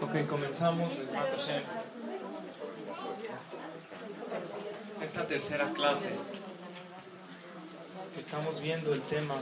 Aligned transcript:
Ok, 0.00 0.26
comenzamos. 0.28 0.92
Esta 5.02 5.26
tercera 5.26 5.72
clase 5.72 6.10
estamos 8.18 8.60
viendo 8.60 8.92
el 8.92 9.00
tema 9.02 9.34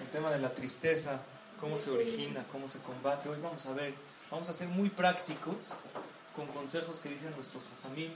el 0.00 0.08
tema 0.10 0.30
de 0.30 0.38
la 0.38 0.50
tristeza, 0.50 1.20
cómo 1.60 1.76
se 1.76 1.90
origina, 1.90 2.44
cómo 2.50 2.66
se 2.68 2.80
combate. 2.80 3.28
Hoy 3.28 3.38
vamos 3.40 3.66
a 3.66 3.72
ver, 3.72 3.94
vamos 4.30 4.48
a 4.48 4.52
ser 4.52 4.68
muy 4.68 4.88
prácticos 4.88 5.74
con 6.34 6.46
consejos 6.48 7.00
que 7.00 7.08
dicen 7.08 7.32
nuestros 7.36 7.68
hajamim 7.72 8.12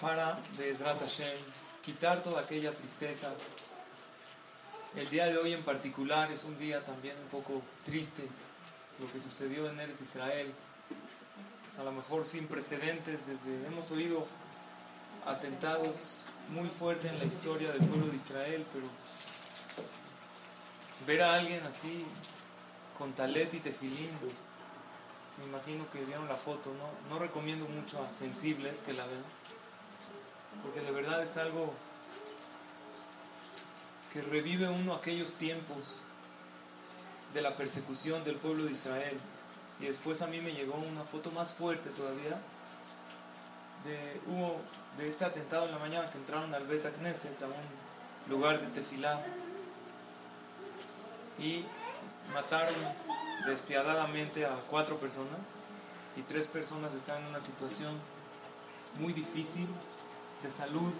para, 0.00 0.38
Bezrat 0.58 1.00
Hashem, 1.00 1.38
quitar 1.84 2.22
toda 2.22 2.40
aquella 2.40 2.72
tristeza, 2.72 3.32
el 4.96 5.08
día 5.08 5.26
de 5.26 5.38
hoy 5.38 5.54
en 5.54 5.62
particular 5.62 6.30
es 6.30 6.44
un 6.44 6.58
día 6.58 6.84
también 6.84 7.16
un 7.18 7.28
poco 7.28 7.62
triste, 7.84 8.24
lo 9.00 9.10
que 9.10 9.20
sucedió 9.20 9.68
en 9.70 9.80
Eretz 9.80 10.02
Israel, 10.02 10.52
a 11.78 11.84
lo 11.84 11.92
mejor 11.92 12.24
sin 12.26 12.46
precedentes, 12.46 13.26
desde 13.26 13.66
hemos 13.66 13.90
oído 13.90 14.26
atentados 15.26 16.16
muy 16.50 16.68
fuertes 16.68 17.10
en 17.10 17.18
la 17.18 17.24
historia 17.24 17.72
del 17.72 17.86
pueblo 17.86 18.08
de 18.08 18.16
Israel, 18.16 18.66
pero 18.72 18.86
ver 21.06 21.22
a 21.22 21.34
alguien 21.34 21.64
así 21.66 22.04
con 22.98 23.12
talet 23.12 23.52
y 23.54 23.60
tefilín, 23.60 24.10
me 25.38 25.46
imagino 25.46 25.90
que 25.90 26.04
vieron 26.04 26.28
la 26.28 26.36
foto, 26.36 26.70
no, 26.74 27.08
no 27.14 27.18
recomiendo 27.18 27.64
mucho 27.66 28.02
a 28.02 28.12
sensibles 28.12 28.80
que 28.82 28.92
la 28.92 29.06
vean, 29.06 29.24
porque 30.62 30.80
de 30.80 30.90
verdad 30.90 31.22
es 31.22 31.38
algo 31.38 31.72
que 34.12 34.22
revive 34.22 34.68
uno 34.68 34.94
aquellos 34.94 35.34
tiempos 35.34 36.04
de 37.32 37.42
la 37.42 37.56
persecución 37.56 38.22
del 38.24 38.36
pueblo 38.36 38.64
de 38.64 38.72
Israel. 38.72 39.18
Y 39.80 39.86
después 39.86 40.22
a 40.22 40.26
mí 40.26 40.40
me 40.40 40.52
llegó 40.52 40.74
una 40.74 41.04
foto 41.04 41.30
más 41.30 41.52
fuerte 41.52 41.90
todavía 41.90 42.38
de, 43.84 44.20
hubo, 44.26 44.60
de 44.96 45.08
este 45.08 45.24
atentado 45.24 45.66
en 45.66 45.72
la 45.72 45.78
mañana 45.78 46.10
que 46.10 46.18
entraron 46.18 46.54
al 46.54 46.66
Bet 46.66 46.84
Knesset, 46.96 47.42
a 47.42 47.46
un 47.46 48.30
lugar 48.30 48.60
de 48.60 48.66
tefilá, 48.68 49.20
y 51.38 51.64
mataron 52.32 52.74
despiadadamente 53.46 54.46
a 54.46 54.54
cuatro 54.70 54.98
personas 54.98 55.54
y 56.16 56.22
tres 56.22 56.46
personas 56.46 56.94
están 56.94 57.22
en 57.22 57.28
una 57.28 57.40
situación 57.40 57.92
muy 58.98 59.12
difícil 59.12 59.66
de 60.42 60.50
salud. 60.50 60.92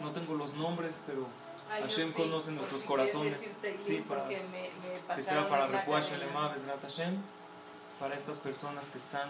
No 0.00 0.10
tengo 0.10 0.34
los 0.34 0.54
nombres, 0.54 0.98
pero 1.06 1.26
Hashem 1.70 2.12
conoce 2.12 2.50
nuestros 2.50 2.82
corazones. 2.82 3.34
Sí, 3.76 4.04
para, 4.08 4.28
que 4.28 5.22
sea 5.22 5.48
para 5.48 5.68
Refuah 5.68 6.00
Shelema, 6.00 6.52
Hashem, 6.82 7.16
para 8.00 8.14
estas 8.14 8.38
personas 8.38 8.88
que 8.88 8.98
están, 8.98 9.28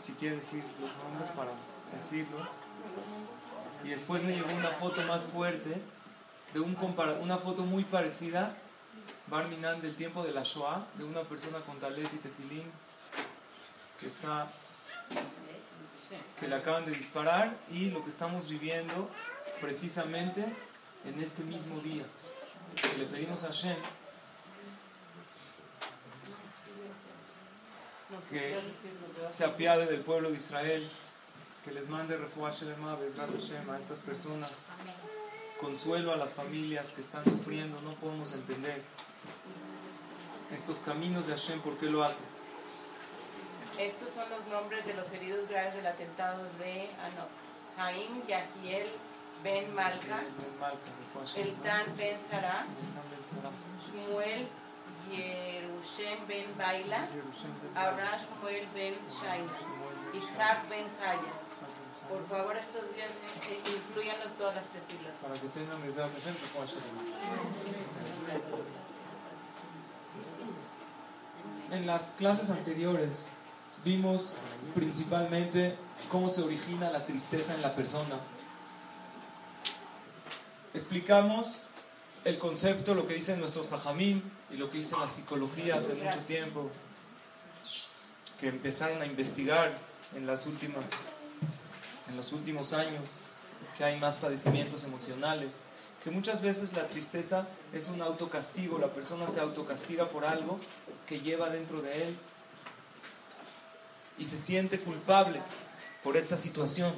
si 0.00 0.12
quiere 0.12 0.36
decir 0.36 0.62
los 0.80 0.96
nombres, 1.02 1.28
para 1.30 1.50
decirlo. 1.94 2.38
Y 3.84 3.88
después 3.88 4.22
me 4.22 4.34
llegó 4.34 4.52
una 4.52 4.70
foto 4.70 5.02
más 5.02 5.24
fuerte, 5.24 5.80
de 6.54 6.60
un 6.60 6.76
una 7.22 7.38
foto 7.38 7.64
muy 7.64 7.84
parecida, 7.84 8.56
Barminan 9.26 9.80
del 9.80 9.94
tiempo 9.94 10.24
de 10.24 10.32
la 10.32 10.42
Shoah, 10.42 10.86
de 10.94 11.04
una 11.04 11.20
persona 11.22 11.60
con 11.60 11.78
talet 11.78 12.12
y 12.12 12.16
tefilín, 12.16 12.70
que 14.00 14.06
está 14.06 14.50
que 16.40 16.48
le 16.48 16.56
acaban 16.56 16.84
de 16.84 16.92
disparar 16.92 17.54
y 17.70 17.90
lo 17.90 18.02
que 18.02 18.10
estamos 18.10 18.48
viviendo 18.48 19.08
precisamente 19.60 20.44
en 21.04 21.20
este 21.20 21.42
mismo 21.44 21.80
día. 21.80 22.04
Le 22.98 23.06
pedimos 23.06 23.44
a 23.44 23.48
Hashem 23.48 23.76
que 28.28 28.56
se 29.30 29.44
apiade 29.44 29.86
del 29.86 30.00
pueblo 30.00 30.30
de 30.30 30.36
Israel, 30.36 30.90
que 31.64 31.72
les 31.72 31.88
mande 31.88 32.16
refuah 32.16 32.52
Shelema, 32.52 32.96
Hashem 33.16 33.70
a 33.70 33.78
estas 33.78 34.00
personas, 34.00 34.50
consuelo 35.60 36.12
a 36.12 36.16
las 36.16 36.34
familias 36.34 36.92
que 36.92 37.02
están 37.02 37.24
sufriendo, 37.24 37.80
no 37.82 37.94
podemos 37.94 38.32
entender 38.32 38.82
estos 40.54 40.78
caminos 40.78 41.26
de 41.26 41.34
Hashem, 41.34 41.60
¿por 41.60 41.76
qué 41.78 41.90
lo 41.90 42.02
hace? 42.02 42.24
Estos 43.78 44.10
son 44.12 44.28
los 44.30 44.46
nombres 44.48 44.84
de 44.84 44.94
los 44.94 45.10
heridos 45.12 45.48
graves 45.48 45.74
del 45.74 45.86
atentado 45.86 46.44
de 46.58 46.90
Anok. 47.00 47.30
Jaim 47.76 48.26
Yahiel 48.26 48.90
Ben 49.42 49.74
Malka, 49.74 50.20
Eltan 51.36 51.96
Ben 51.96 52.18
Sara, 52.28 52.66
Shmuel 53.80 54.46
Yerushem 55.10 56.18
Ben 56.28 56.46
Baila, 56.58 57.08
Abraham 57.74 58.20
Shmuel 58.20 58.66
Ben 58.74 58.94
Shaina, 59.08 59.54
Ishak 60.12 60.68
Ben 60.68 60.86
Haya. 61.00 61.32
Por 62.10 62.26
favor, 62.26 62.56
estos 62.56 62.94
días 62.94 63.08
eh, 63.08 63.60
eh, 63.64 63.70
incluyanlos 63.88 64.32
todas 64.36 64.56
las 64.56 64.64
tefilas. 64.66 65.12
Para 65.22 65.34
que 65.34 65.48
tengan 65.48 65.80
En 71.70 71.86
las 71.86 72.14
clases 72.18 72.50
anteriores 72.50 73.28
vimos 73.84 74.34
principalmente 74.74 75.76
cómo 76.08 76.28
se 76.28 76.42
origina 76.42 76.90
la 76.90 77.06
tristeza 77.06 77.54
en 77.54 77.62
la 77.62 77.76
persona 77.76 78.16
explicamos 80.74 81.62
el 82.24 82.38
concepto, 82.38 82.94
lo 82.94 83.06
que 83.06 83.14
dicen 83.14 83.40
nuestros 83.40 83.68
tajamín 83.68 84.22
y 84.50 84.56
lo 84.56 84.70
que 84.70 84.78
dice 84.78 84.96
la 84.98 85.08
psicología 85.08 85.76
hace 85.76 85.94
mucho 85.94 86.18
tiempo, 86.26 86.70
que 88.38 88.48
empezaron 88.48 89.00
a 89.02 89.06
investigar 89.06 89.72
en, 90.14 90.26
las 90.26 90.46
últimas, 90.46 90.84
en 92.08 92.16
los 92.16 92.32
últimos 92.32 92.72
años, 92.72 93.20
que 93.76 93.84
hay 93.84 93.98
más 93.98 94.16
padecimientos 94.16 94.84
emocionales, 94.84 95.60
que 96.02 96.10
muchas 96.10 96.42
veces 96.42 96.72
la 96.72 96.86
tristeza 96.86 97.46
es 97.74 97.88
un 97.88 98.00
autocastigo, 98.00 98.78
la 98.78 98.88
persona 98.88 99.28
se 99.28 99.40
autocastiga 99.40 100.08
por 100.08 100.24
algo 100.24 100.58
que 101.06 101.20
lleva 101.20 101.50
dentro 101.50 101.82
de 101.82 102.04
él 102.04 102.16
y 104.18 104.24
se 104.24 104.38
siente 104.38 104.78
culpable 104.78 105.40
por 106.02 106.16
esta 106.16 106.36
situación. 106.36 106.92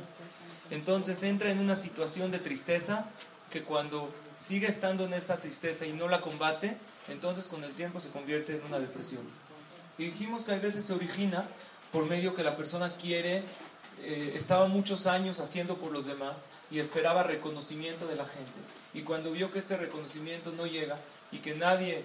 Entonces 0.71 1.23
entra 1.25 1.51
en 1.51 1.59
una 1.59 1.75
situación 1.75 2.31
de 2.31 2.39
tristeza 2.39 3.07
que 3.53 3.63
cuando 3.63 4.13
sigue 4.39 4.67
estando 4.67 5.05
en 5.05 5.13
esta 5.13 5.37
tristeza 5.37 5.87
y 5.87 5.93
no 5.93 6.09
la 6.09 6.21
combate, 6.21 6.77
entonces 7.09 7.47
con 7.47 7.63
el 7.63 7.73
tiempo 7.73 8.01
se 8.01 8.11
convierte 8.11 8.57
en 8.57 8.65
una 8.65 8.79
depresión. 8.79 9.23
Y 9.99 10.07
dijimos 10.07 10.45
que 10.45 10.53
a 10.53 10.59
veces 10.59 10.85
se 10.85 10.95
origina 10.95 11.47
por 11.93 12.07
medio 12.07 12.35
que 12.35 12.43
la 12.43 12.57
persona 12.57 12.97
quiere, 12.97 13.43
eh, 14.01 14.33
estaba 14.35 14.67
muchos 14.67 15.07
años 15.07 15.39
haciendo 15.39 15.77
por 15.77 15.93
los 15.93 16.07
demás 16.07 16.47
y 16.71 16.79
esperaba 16.79 17.23
reconocimiento 17.23 18.07
de 18.07 18.17
la 18.17 18.25
gente. 18.25 18.59
Y 18.95 19.03
cuando 19.03 19.31
vio 19.33 19.53
que 19.53 19.59
este 19.59 19.77
reconocimiento 19.77 20.51
no 20.53 20.67
llega 20.67 20.99
y 21.31 21.39
que 21.39 21.55
nadie 21.55 22.05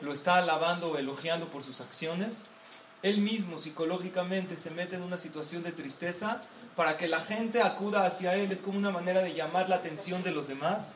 lo 0.00 0.12
está 0.12 0.36
alabando 0.36 0.90
o 0.90 0.98
elogiando 0.98 1.48
por 1.48 1.64
sus 1.64 1.80
acciones, 1.80 2.42
él 3.02 3.18
mismo 3.18 3.58
psicológicamente 3.58 4.56
se 4.56 4.70
mete 4.70 4.96
en 4.96 5.02
una 5.02 5.18
situación 5.18 5.62
de 5.62 5.72
tristeza 5.72 6.42
para 6.78 6.96
que 6.96 7.08
la 7.08 7.18
gente 7.18 7.60
acuda 7.60 8.06
hacia 8.06 8.36
Él. 8.36 8.52
Es 8.52 8.60
como 8.60 8.78
una 8.78 8.92
manera 8.92 9.20
de 9.20 9.34
llamar 9.34 9.68
la 9.68 9.74
atención 9.74 10.22
de 10.22 10.30
los 10.30 10.46
demás, 10.46 10.94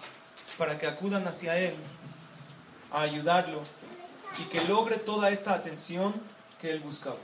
para 0.57 0.79
que 0.79 0.87
acudan 0.87 1.27
hacia 1.27 1.59
Él, 1.59 1.75
a 2.93 3.01
ayudarlo 3.01 3.61
y 4.39 4.45
que 4.45 4.63
logre 4.69 4.99
toda 4.99 5.31
esta 5.31 5.55
atención 5.55 6.15
que 6.61 6.71
Él 6.71 6.79
buscaba. 6.79 7.17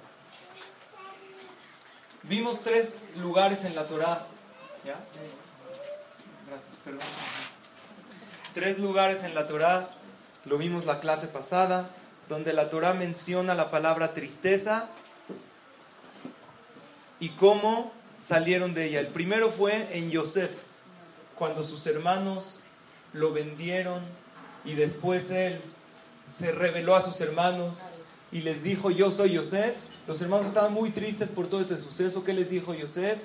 Vimos 2.24 2.62
tres 2.62 3.10
lugares 3.14 3.64
en 3.64 3.76
la 3.76 3.84
Torah. 3.84 4.26
¿Ya? 4.84 4.98
Gracias, 6.48 6.76
perdón. 6.84 7.00
Tres 8.54 8.80
lugares 8.80 9.22
en 9.22 9.36
la 9.36 9.46
Torah. 9.46 9.88
Lo 10.46 10.58
vimos 10.58 10.84
la 10.84 10.98
clase 10.98 11.28
pasada, 11.28 11.90
donde 12.28 12.52
la 12.52 12.70
Torah 12.70 12.92
menciona 12.92 13.54
la 13.54 13.70
palabra 13.70 14.14
tristeza 14.14 14.88
y 17.20 17.28
cómo 17.28 17.96
salieron 18.20 18.74
de 18.74 18.86
ella. 18.86 19.00
El 19.00 19.08
primero 19.08 19.50
fue 19.50 19.96
en 19.96 20.10
Yosef, 20.10 20.50
cuando 21.36 21.62
sus 21.62 21.86
hermanos 21.86 22.62
lo 23.12 23.32
vendieron 23.32 24.00
y 24.64 24.74
después 24.74 25.30
él 25.30 25.60
se 26.30 26.52
reveló 26.52 26.96
a 26.96 27.02
sus 27.02 27.20
hermanos 27.20 27.84
y 28.30 28.42
les 28.42 28.62
dijo, 28.62 28.90
yo 28.90 29.10
soy 29.10 29.32
Yosef. 29.32 29.74
Los 30.06 30.20
hermanos 30.20 30.46
estaban 30.46 30.72
muy 30.72 30.90
tristes 30.90 31.30
por 31.30 31.48
todo 31.48 31.60
ese 31.60 31.80
suceso. 31.80 32.24
¿Qué 32.24 32.32
les 32.32 32.50
dijo 32.50 32.74
Yosef? 32.74 33.18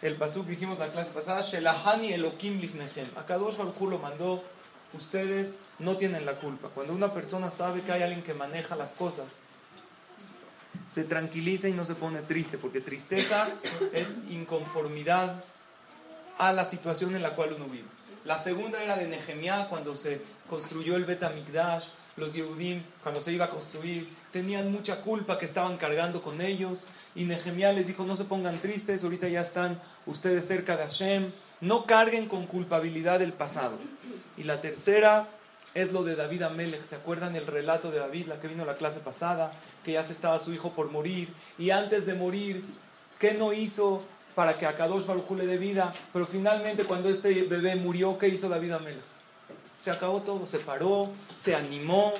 El 0.00 0.16
pasuk 0.16 0.46
dijimos 0.46 0.78
la 0.80 0.90
clase 0.90 1.12
pasada, 1.12 1.42
Shelahani 1.42 2.12
Elokim 2.12 2.60
Lifnechem. 2.60 3.06
Akadosh 3.16 3.56
Baruj 3.56 3.88
lo 3.88 3.98
mandó, 3.98 4.42
ustedes 4.94 5.58
no 5.78 5.96
tienen 5.96 6.26
la 6.26 6.34
culpa. 6.34 6.68
Cuando 6.74 6.92
una 6.92 7.14
persona 7.14 7.50
sabe 7.52 7.82
que 7.82 7.92
hay 7.92 8.02
alguien 8.02 8.22
que 8.22 8.34
maneja 8.34 8.74
las 8.74 8.94
cosas, 8.94 9.42
se 10.92 11.04
tranquiliza 11.04 11.68
y 11.68 11.72
no 11.72 11.86
se 11.86 11.94
pone 11.94 12.20
triste, 12.20 12.58
porque 12.58 12.80
tristeza 12.80 13.48
es 13.92 14.24
inconformidad 14.30 15.42
a 16.38 16.52
la 16.52 16.68
situación 16.68 17.16
en 17.16 17.22
la 17.22 17.34
cual 17.34 17.54
uno 17.54 17.66
vive. 17.66 17.88
La 18.24 18.36
segunda 18.36 18.82
era 18.82 18.96
de 18.96 19.08
Nehemiah, 19.08 19.68
cuando 19.68 19.96
se 19.96 20.22
construyó 20.48 20.96
el 20.96 21.04
Bet 21.04 21.22
los 22.16 22.34
Yehudim, 22.34 22.82
cuando 23.02 23.22
se 23.22 23.32
iba 23.32 23.46
a 23.46 23.50
construir, 23.50 24.06
tenían 24.32 24.70
mucha 24.70 25.00
culpa 25.00 25.38
que 25.38 25.46
estaban 25.46 25.78
cargando 25.78 26.20
con 26.22 26.42
ellos. 26.42 26.86
Y 27.14 27.24
Nehemiah 27.24 27.72
les 27.72 27.86
dijo, 27.86 28.04
no 28.04 28.16
se 28.16 28.24
pongan 28.24 28.60
tristes, 28.60 29.02
ahorita 29.02 29.28
ya 29.28 29.40
están 29.40 29.80
ustedes 30.04 30.46
cerca 30.46 30.76
de 30.76 30.84
Hashem, 30.84 31.24
no 31.62 31.86
carguen 31.86 32.28
con 32.28 32.46
culpabilidad 32.46 33.18
del 33.18 33.32
pasado. 33.32 33.78
Y 34.36 34.44
la 34.44 34.60
tercera 34.60 35.28
es 35.74 35.92
lo 35.92 36.04
de 36.04 36.16
David 36.16 36.42
Amelech. 36.42 36.84
¿Se 36.84 36.96
acuerdan 36.96 37.36
el 37.36 37.46
relato 37.46 37.90
de 37.90 37.98
David, 37.98 38.26
la 38.26 38.40
que 38.40 38.48
vino 38.48 38.64
la 38.64 38.76
clase 38.76 39.00
pasada? 39.00 39.52
Que 39.84 39.92
ya 39.92 40.02
se 40.02 40.12
estaba 40.12 40.38
su 40.38 40.52
hijo 40.52 40.70
por 40.70 40.90
morir. 40.90 41.28
Y 41.58 41.70
antes 41.70 42.06
de 42.06 42.14
morir, 42.14 42.64
¿qué 43.18 43.34
no 43.34 43.52
hizo 43.52 44.02
para 44.34 44.54
que 44.58 44.66
a 44.66 44.76
Kadosh 44.76 45.06
Baruj 45.06 45.30
le 45.32 45.46
dé 45.46 45.58
vida? 45.58 45.92
Pero 46.12 46.26
finalmente 46.26 46.84
cuando 46.84 47.08
este 47.08 47.44
bebé 47.44 47.76
murió, 47.76 48.18
¿qué 48.18 48.28
hizo 48.28 48.48
David 48.48 48.72
Amelech? 48.72 49.02
Se 49.82 49.90
acabó 49.90 50.22
todo, 50.22 50.46
se 50.46 50.58
paró, 50.58 51.10
se 51.40 51.54
animó. 51.54 52.12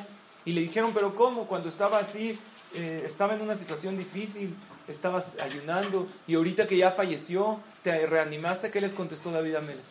Y 0.45 0.53
le 0.53 0.63
dijeron, 0.63 0.93
pero 0.93 1.15
¿cómo? 1.15 1.47
Cuando 1.47 1.69
estaba 1.69 1.99
así, 1.99 2.39
eh, 2.75 3.05
estaba 3.07 3.35
en 3.35 3.43
una 3.43 3.55
situación 3.55 3.97
difícil, 3.97 4.57
estabas 4.89 5.39
ayunando 5.41 6.09
y 6.27 6.35
ahorita 6.35 6.67
que 6.67 6.77
ya 6.77 6.91
falleció, 6.91 7.61
te 7.83 8.07
reanimaste, 8.07 8.71
¿qué 8.71 8.81
les 8.81 8.95
contestó 8.95 9.31
David 9.31 9.57
Amelech? 9.57 9.85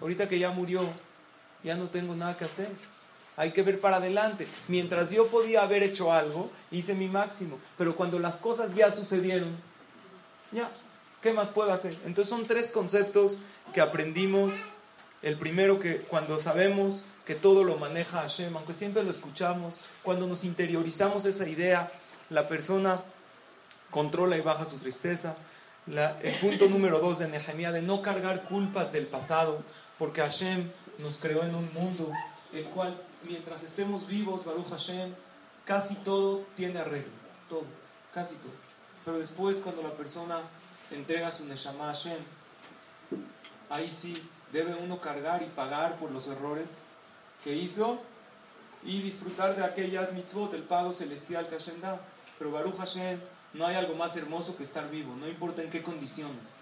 Ahorita 0.00 0.28
que 0.28 0.38
ya 0.38 0.50
murió, 0.50 0.82
ya 1.64 1.74
no 1.74 1.86
tengo 1.86 2.14
nada 2.14 2.36
que 2.36 2.44
hacer. 2.44 2.68
Hay 3.38 3.52
que 3.52 3.62
ver 3.62 3.80
para 3.80 3.98
adelante. 3.98 4.48
Mientras 4.66 5.10
yo 5.10 5.28
podía 5.28 5.62
haber 5.62 5.84
hecho 5.84 6.12
algo, 6.12 6.50
hice 6.72 6.94
mi 6.94 7.06
máximo. 7.06 7.60
Pero 7.78 7.94
cuando 7.94 8.18
las 8.18 8.36
cosas 8.36 8.74
ya 8.74 8.90
sucedieron, 8.90 9.56
ya, 10.50 10.68
¿qué 11.22 11.32
más 11.32 11.48
puedo 11.48 11.72
hacer? 11.72 11.96
Entonces 12.04 12.28
son 12.28 12.46
tres 12.46 12.72
conceptos 12.72 13.38
que 13.72 13.80
aprendimos. 13.80 14.54
El 15.22 15.38
primero 15.38 15.78
que 15.78 15.98
cuando 15.98 16.40
sabemos 16.40 17.06
que 17.24 17.36
todo 17.36 17.62
lo 17.62 17.76
maneja 17.76 18.22
Hashem, 18.22 18.56
aunque 18.56 18.74
siempre 18.74 19.04
lo 19.04 19.12
escuchamos, 19.12 19.76
cuando 20.02 20.26
nos 20.26 20.42
interiorizamos 20.42 21.24
esa 21.24 21.48
idea, 21.48 21.92
la 22.30 22.48
persona 22.48 23.00
controla 23.90 24.36
y 24.36 24.40
baja 24.40 24.64
su 24.64 24.78
tristeza. 24.78 25.36
el 25.86 26.34
punto 26.40 26.68
número 26.68 26.98
dos 26.98 27.20
de 27.20 27.28
Nehemiah, 27.28 27.70
de 27.70 27.82
no 27.82 28.02
cargar 28.02 28.42
culpas 28.44 28.92
del 28.92 29.06
pasado, 29.06 29.62
porque 29.96 30.22
Hashem 30.22 30.70
nos 30.98 31.18
creó 31.18 31.44
en 31.44 31.54
un 31.54 31.72
mundo 31.72 32.10
el 32.52 32.64
cual, 32.64 32.96
mientras 33.24 33.62
estemos 33.62 34.06
vivos, 34.06 34.44
Baruch 34.44 34.68
Hashem, 34.70 35.14
casi 35.64 35.96
todo 35.96 36.44
tiene 36.56 36.78
arreglo, 36.78 37.12
todo, 37.48 37.64
casi 38.12 38.36
todo. 38.36 38.52
Pero 39.04 39.18
después, 39.18 39.58
cuando 39.58 39.82
la 39.82 39.92
persona 39.92 40.40
entrega 40.90 41.30
su 41.30 41.44
Neshama 41.44 41.84
a 41.84 41.94
Hashem, 41.94 42.18
ahí 43.70 43.90
sí 43.90 44.22
debe 44.52 44.74
uno 44.74 45.00
cargar 45.00 45.42
y 45.42 45.46
pagar 45.46 45.96
por 45.96 46.10
los 46.10 46.26
errores 46.28 46.70
que 47.44 47.54
hizo 47.54 47.98
y 48.84 49.02
disfrutar 49.02 49.56
de 49.56 49.64
aquellas 49.64 50.12
mitzvot, 50.12 50.54
el 50.54 50.62
pago 50.62 50.92
celestial 50.92 51.48
que 51.48 51.58
Hashem 51.58 51.80
da. 51.80 52.00
Pero 52.38 52.52
Baruch 52.52 52.76
Hashem, 52.76 53.20
no 53.54 53.66
hay 53.66 53.76
algo 53.76 53.94
más 53.94 54.16
hermoso 54.16 54.56
que 54.56 54.62
estar 54.62 54.88
vivo, 54.90 55.14
no 55.16 55.26
importa 55.26 55.62
en 55.62 55.70
qué 55.70 55.82
condiciones 55.82 56.54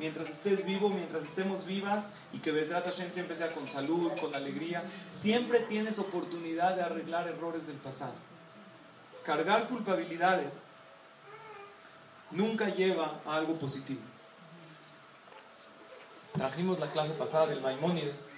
mientras 0.00 0.30
estés 0.30 0.64
vivo, 0.64 0.88
mientras 0.88 1.22
estemos 1.24 1.66
vivas 1.66 2.06
y 2.32 2.38
que 2.38 2.50
Besdrat 2.50 2.86
Hashem 2.86 3.12
siempre 3.12 3.36
sea 3.36 3.52
con 3.52 3.68
salud, 3.68 4.10
con 4.18 4.34
alegría, 4.34 4.82
siempre 5.10 5.60
tienes 5.60 5.98
oportunidad 5.98 6.74
de 6.74 6.82
arreglar 6.82 7.28
errores 7.28 7.66
del 7.66 7.76
pasado. 7.76 8.14
Cargar 9.24 9.68
culpabilidades 9.68 10.54
nunca 12.30 12.70
lleva 12.70 13.20
a 13.26 13.36
algo 13.36 13.54
positivo. 13.54 14.00
Trajimos 16.32 16.80
la 16.80 16.90
clase 16.92 17.12
pasada 17.12 17.48
del 17.48 17.60
Maimónides, 17.60 18.30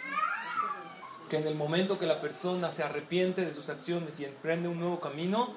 que 1.30 1.36
en 1.36 1.46
el 1.46 1.54
momento 1.54 1.96
que 1.96 2.06
la 2.06 2.20
persona 2.20 2.72
se 2.72 2.82
arrepiente 2.82 3.44
de 3.44 3.52
sus 3.52 3.68
acciones 3.68 4.18
y 4.18 4.24
emprende 4.24 4.68
un 4.68 4.80
nuevo 4.80 4.98
camino, 4.98 5.54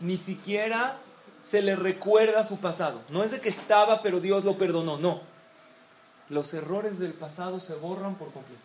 ni 0.00 0.16
siquiera 0.16 0.98
se 1.44 1.62
le 1.62 1.76
recuerda 1.76 2.42
su 2.42 2.58
pasado. 2.58 3.02
No 3.10 3.22
es 3.22 3.30
de 3.30 3.40
que 3.40 3.50
estaba, 3.50 4.02
pero 4.02 4.18
Dios 4.18 4.44
lo 4.44 4.56
perdonó, 4.56 4.96
no. 4.96 5.20
Los 6.30 6.54
errores 6.54 6.98
del 6.98 7.12
pasado 7.12 7.60
se 7.60 7.74
borran 7.74 8.16
por 8.16 8.32
completo. 8.32 8.62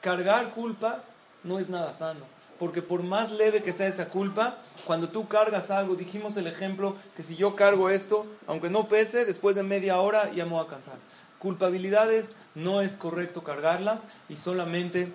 Cargar 0.00 0.50
culpas 0.50 1.10
no 1.44 1.58
es 1.58 1.68
nada 1.68 1.92
sano, 1.92 2.24
porque 2.58 2.80
por 2.80 3.02
más 3.02 3.30
leve 3.30 3.62
que 3.62 3.74
sea 3.74 3.86
esa 3.86 4.08
culpa, 4.08 4.56
cuando 4.86 5.10
tú 5.10 5.28
cargas 5.28 5.70
algo, 5.70 5.96
dijimos 5.96 6.36
el 6.38 6.46
ejemplo 6.46 6.96
que 7.14 7.22
si 7.22 7.36
yo 7.36 7.56
cargo 7.56 7.90
esto, 7.90 8.26
aunque 8.46 8.70
no 8.70 8.88
pese, 8.88 9.26
después 9.26 9.54
de 9.54 9.62
media 9.62 10.00
hora 10.00 10.32
ya 10.32 10.46
me 10.46 10.52
voy 10.52 10.64
a 10.64 10.68
cansar. 10.68 10.96
Culpabilidades 11.38 12.32
no 12.54 12.80
es 12.80 12.96
correcto 12.96 13.44
cargarlas 13.44 14.00
y 14.30 14.36
solamente 14.36 15.12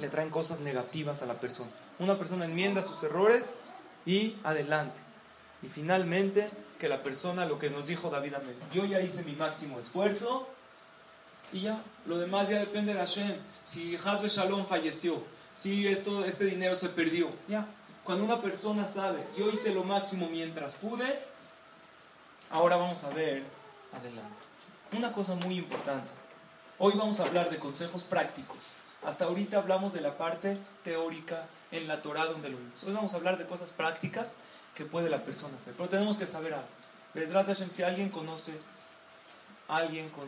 le 0.00 0.08
traen 0.08 0.30
cosas 0.30 0.60
negativas 0.60 1.22
a 1.22 1.26
la 1.26 1.34
persona. 1.34 1.70
Una 1.98 2.16
persona 2.16 2.46
enmienda 2.46 2.82
sus 2.82 3.02
errores 3.02 3.56
y 4.06 4.36
adelante. 4.42 5.09
Y 5.62 5.68
finalmente, 5.68 6.50
que 6.78 6.88
la 6.88 7.02
persona, 7.02 7.44
lo 7.44 7.58
que 7.58 7.70
nos 7.70 7.86
dijo 7.86 8.10
David 8.10 8.34
Amel, 8.34 8.56
yo 8.72 8.84
ya 8.84 9.00
hice 9.00 9.22
mi 9.24 9.32
máximo 9.32 9.78
esfuerzo 9.78 10.48
y 11.52 11.60
ya, 11.62 11.82
lo 12.06 12.18
demás 12.18 12.48
ya 12.48 12.58
depende 12.58 12.94
de 12.94 13.00
Hashem. 13.00 13.36
Si 13.64 13.96
Hazbe 13.96 14.28
Shalom 14.28 14.66
falleció, 14.66 15.22
si 15.52 15.86
esto, 15.86 16.24
este 16.24 16.46
dinero 16.46 16.74
se 16.74 16.88
perdió, 16.88 17.28
ya. 17.48 17.66
Cuando 18.04 18.24
una 18.24 18.40
persona 18.40 18.86
sabe, 18.86 19.22
yo 19.36 19.50
hice 19.50 19.74
lo 19.74 19.84
máximo 19.84 20.28
mientras 20.30 20.74
pude, 20.74 21.22
ahora 22.50 22.76
vamos 22.76 23.04
a 23.04 23.10
ver 23.10 23.42
adelante. 23.92 24.42
Una 24.92 25.12
cosa 25.12 25.34
muy 25.34 25.58
importante. 25.58 26.12
Hoy 26.78 26.94
vamos 26.96 27.20
a 27.20 27.24
hablar 27.24 27.50
de 27.50 27.58
consejos 27.58 28.04
prácticos. 28.04 28.58
Hasta 29.04 29.26
ahorita 29.26 29.58
hablamos 29.58 29.92
de 29.92 30.00
la 30.00 30.16
parte 30.16 30.58
teórica 30.82 31.46
en 31.70 31.86
la 31.86 32.00
Torah 32.00 32.24
donde 32.24 32.48
lo 32.48 32.56
vimos. 32.56 32.82
Hoy 32.84 32.92
vamos 32.92 33.12
a 33.12 33.18
hablar 33.18 33.38
de 33.38 33.46
cosas 33.46 33.70
prácticas 33.70 34.36
que 34.80 34.86
puede 34.86 35.10
la 35.10 35.22
persona 35.22 35.58
hacer. 35.58 35.74
Pero 35.76 35.90
tenemos 35.90 36.16
que 36.16 36.26
saber 36.26 36.54
algo. 36.54 37.54
si 37.70 37.82
alguien 37.82 38.08
conoce 38.08 38.52
a 39.68 39.76
alguien 39.76 40.08
con 40.08 40.24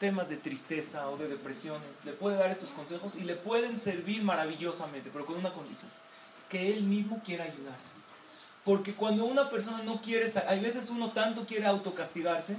temas 0.00 0.28
de 0.28 0.36
tristeza 0.36 1.08
o 1.08 1.16
de 1.16 1.28
depresiones, 1.28 2.04
le 2.04 2.10
puede 2.10 2.36
dar 2.36 2.50
estos 2.50 2.70
consejos 2.70 3.14
y 3.14 3.20
le 3.20 3.36
pueden 3.36 3.78
servir 3.78 4.24
maravillosamente, 4.24 5.10
pero 5.12 5.24
con 5.24 5.36
una 5.36 5.52
condición, 5.52 5.88
que 6.48 6.74
él 6.74 6.82
mismo 6.82 7.22
quiera 7.24 7.44
ayudarse. 7.44 7.94
Porque 8.64 8.92
cuando 8.92 9.24
una 9.24 9.48
persona 9.50 9.84
no 9.84 10.02
quiere, 10.02 10.26
hay 10.48 10.58
veces 10.58 10.90
uno 10.90 11.12
tanto 11.12 11.46
quiere 11.46 11.66
autocastigarse, 11.66 12.56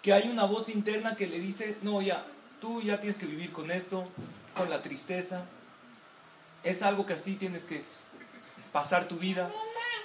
que 0.00 0.14
hay 0.14 0.30
una 0.30 0.44
voz 0.44 0.70
interna 0.70 1.16
que 1.16 1.26
le 1.26 1.38
dice, 1.38 1.76
no, 1.82 2.00
ya, 2.00 2.24
tú 2.62 2.80
ya 2.80 2.98
tienes 2.98 3.18
que 3.18 3.26
vivir 3.26 3.52
con 3.52 3.70
esto, 3.70 4.08
con 4.56 4.70
la 4.70 4.80
tristeza, 4.80 5.44
es 6.64 6.82
algo 6.82 7.04
que 7.04 7.12
así 7.12 7.34
tienes 7.34 7.64
que 7.64 7.84
pasar 8.72 9.06
tu 9.06 9.16
vida 9.16 9.50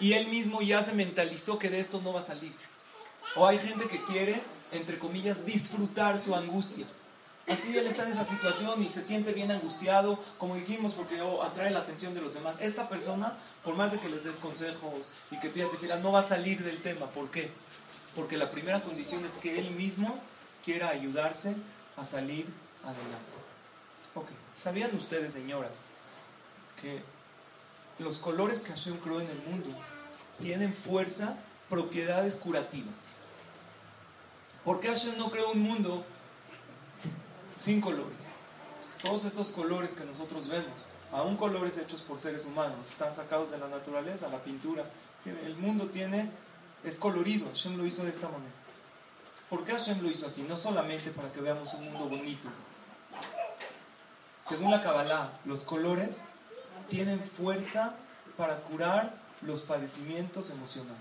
y 0.01 0.13
él 0.13 0.27
mismo 0.27 0.61
ya 0.61 0.81
se 0.81 0.93
mentalizó 0.93 1.59
que 1.59 1.69
de 1.69 1.79
esto 1.79 2.01
no 2.03 2.11
va 2.11 2.19
a 2.19 2.23
salir. 2.23 2.51
O 3.35 3.47
hay 3.47 3.59
gente 3.59 3.87
que 3.87 4.03
quiere, 4.03 4.41
entre 4.71 4.97
comillas, 4.97 5.45
disfrutar 5.45 6.19
su 6.19 6.35
angustia. 6.35 6.87
Así 7.47 7.77
él 7.77 7.85
está 7.85 8.03
en 8.03 8.11
esa 8.11 8.23
situación 8.23 8.81
y 8.81 8.89
se 8.89 9.03
siente 9.03 9.31
bien 9.33 9.51
angustiado, 9.51 10.19
como 10.37 10.55
dijimos, 10.55 10.93
porque 10.93 11.21
oh, 11.21 11.43
atrae 11.43 11.69
la 11.69 11.79
atención 11.79 12.15
de 12.15 12.21
los 12.21 12.33
demás. 12.33 12.55
Esta 12.59 12.89
persona, 12.89 13.37
por 13.63 13.75
más 13.75 13.91
de 13.91 13.99
que 13.99 14.09
les 14.09 14.23
des 14.23 14.37
consejos 14.37 15.11
y 15.29 15.39
que 15.39 15.49
pidas 15.49 15.69
tefila, 15.71 15.97
no 15.97 16.11
va 16.11 16.19
a 16.19 16.23
salir 16.23 16.63
del 16.63 16.81
tema. 16.81 17.05
¿Por 17.07 17.29
qué? 17.29 17.51
Porque 18.15 18.37
la 18.37 18.49
primera 18.49 18.81
condición 18.81 19.23
es 19.25 19.33
que 19.33 19.59
él 19.59 19.71
mismo 19.71 20.19
quiera 20.65 20.89
ayudarse 20.89 21.55
a 21.95 22.05
salir 22.05 22.47
adelante. 22.83 23.37
Ok, 24.15 24.29
¿sabían 24.55 24.95
ustedes, 24.95 25.31
señoras, 25.33 25.71
que 26.81 27.01
los 27.99 28.17
colores 28.17 28.61
que 28.61 28.71
Hashem 28.71 28.97
creó 28.97 29.21
en 29.21 29.29
el 29.29 29.41
mundo 29.43 29.69
tienen 30.41 30.73
fuerza, 30.73 31.37
propiedades 31.69 32.35
curativas. 32.35 33.21
¿Por 34.65 34.79
qué 34.79 34.89
Hashem 34.89 35.17
no 35.17 35.31
creó 35.31 35.51
un 35.51 35.61
mundo 35.61 36.03
sin 37.55 37.81
colores? 37.81 38.27
Todos 39.01 39.25
estos 39.25 39.49
colores 39.49 39.93
que 39.93 40.05
nosotros 40.05 40.47
vemos, 40.47 40.87
aún 41.11 41.37
colores 41.37 41.77
hechos 41.77 42.01
por 42.01 42.19
seres 42.19 42.45
humanos, 42.45 42.87
están 42.87 43.15
sacados 43.15 43.51
de 43.51 43.57
la 43.57 43.67
naturaleza, 43.67 44.29
la 44.29 44.43
pintura. 44.43 44.83
El 45.25 45.55
mundo 45.55 45.87
tiene, 45.87 46.29
es 46.83 46.97
colorido, 46.97 47.47
Hashem 47.47 47.77
lo 47.77 47.85
hizo 47.85 48.03
de 48.03 48.11
esta 48.11 48.27
manera. 48.27 48.51
¿Por 49.49 49.65
qué 49.65 49.73
Hashem 49.73 50.01
lo 50.01 50.09
hizo 50.09 50.27
así? 50.27 50.43
No 50.43 50.57
solamente 50.57 51.11
para 51.11 51.31
que 51.31 51.41
veamos 51.41 51.73
un 51.73 51.85
mundo 51.85 52.09
bonito, 52.09 52.49
según 54.47 54.71
la 54.71 54.83
Kabbalah, 54.83 55.39
los 55.45 55.63
colores 55.63 56.21
tienen 56.87 57.19
fuerza 57.19 57.95
para 58.37 58.57
curar 58.57 59.13
los 59.41 59.61
padecimientos 59.61 60.49
emocionales. 60.51 60.99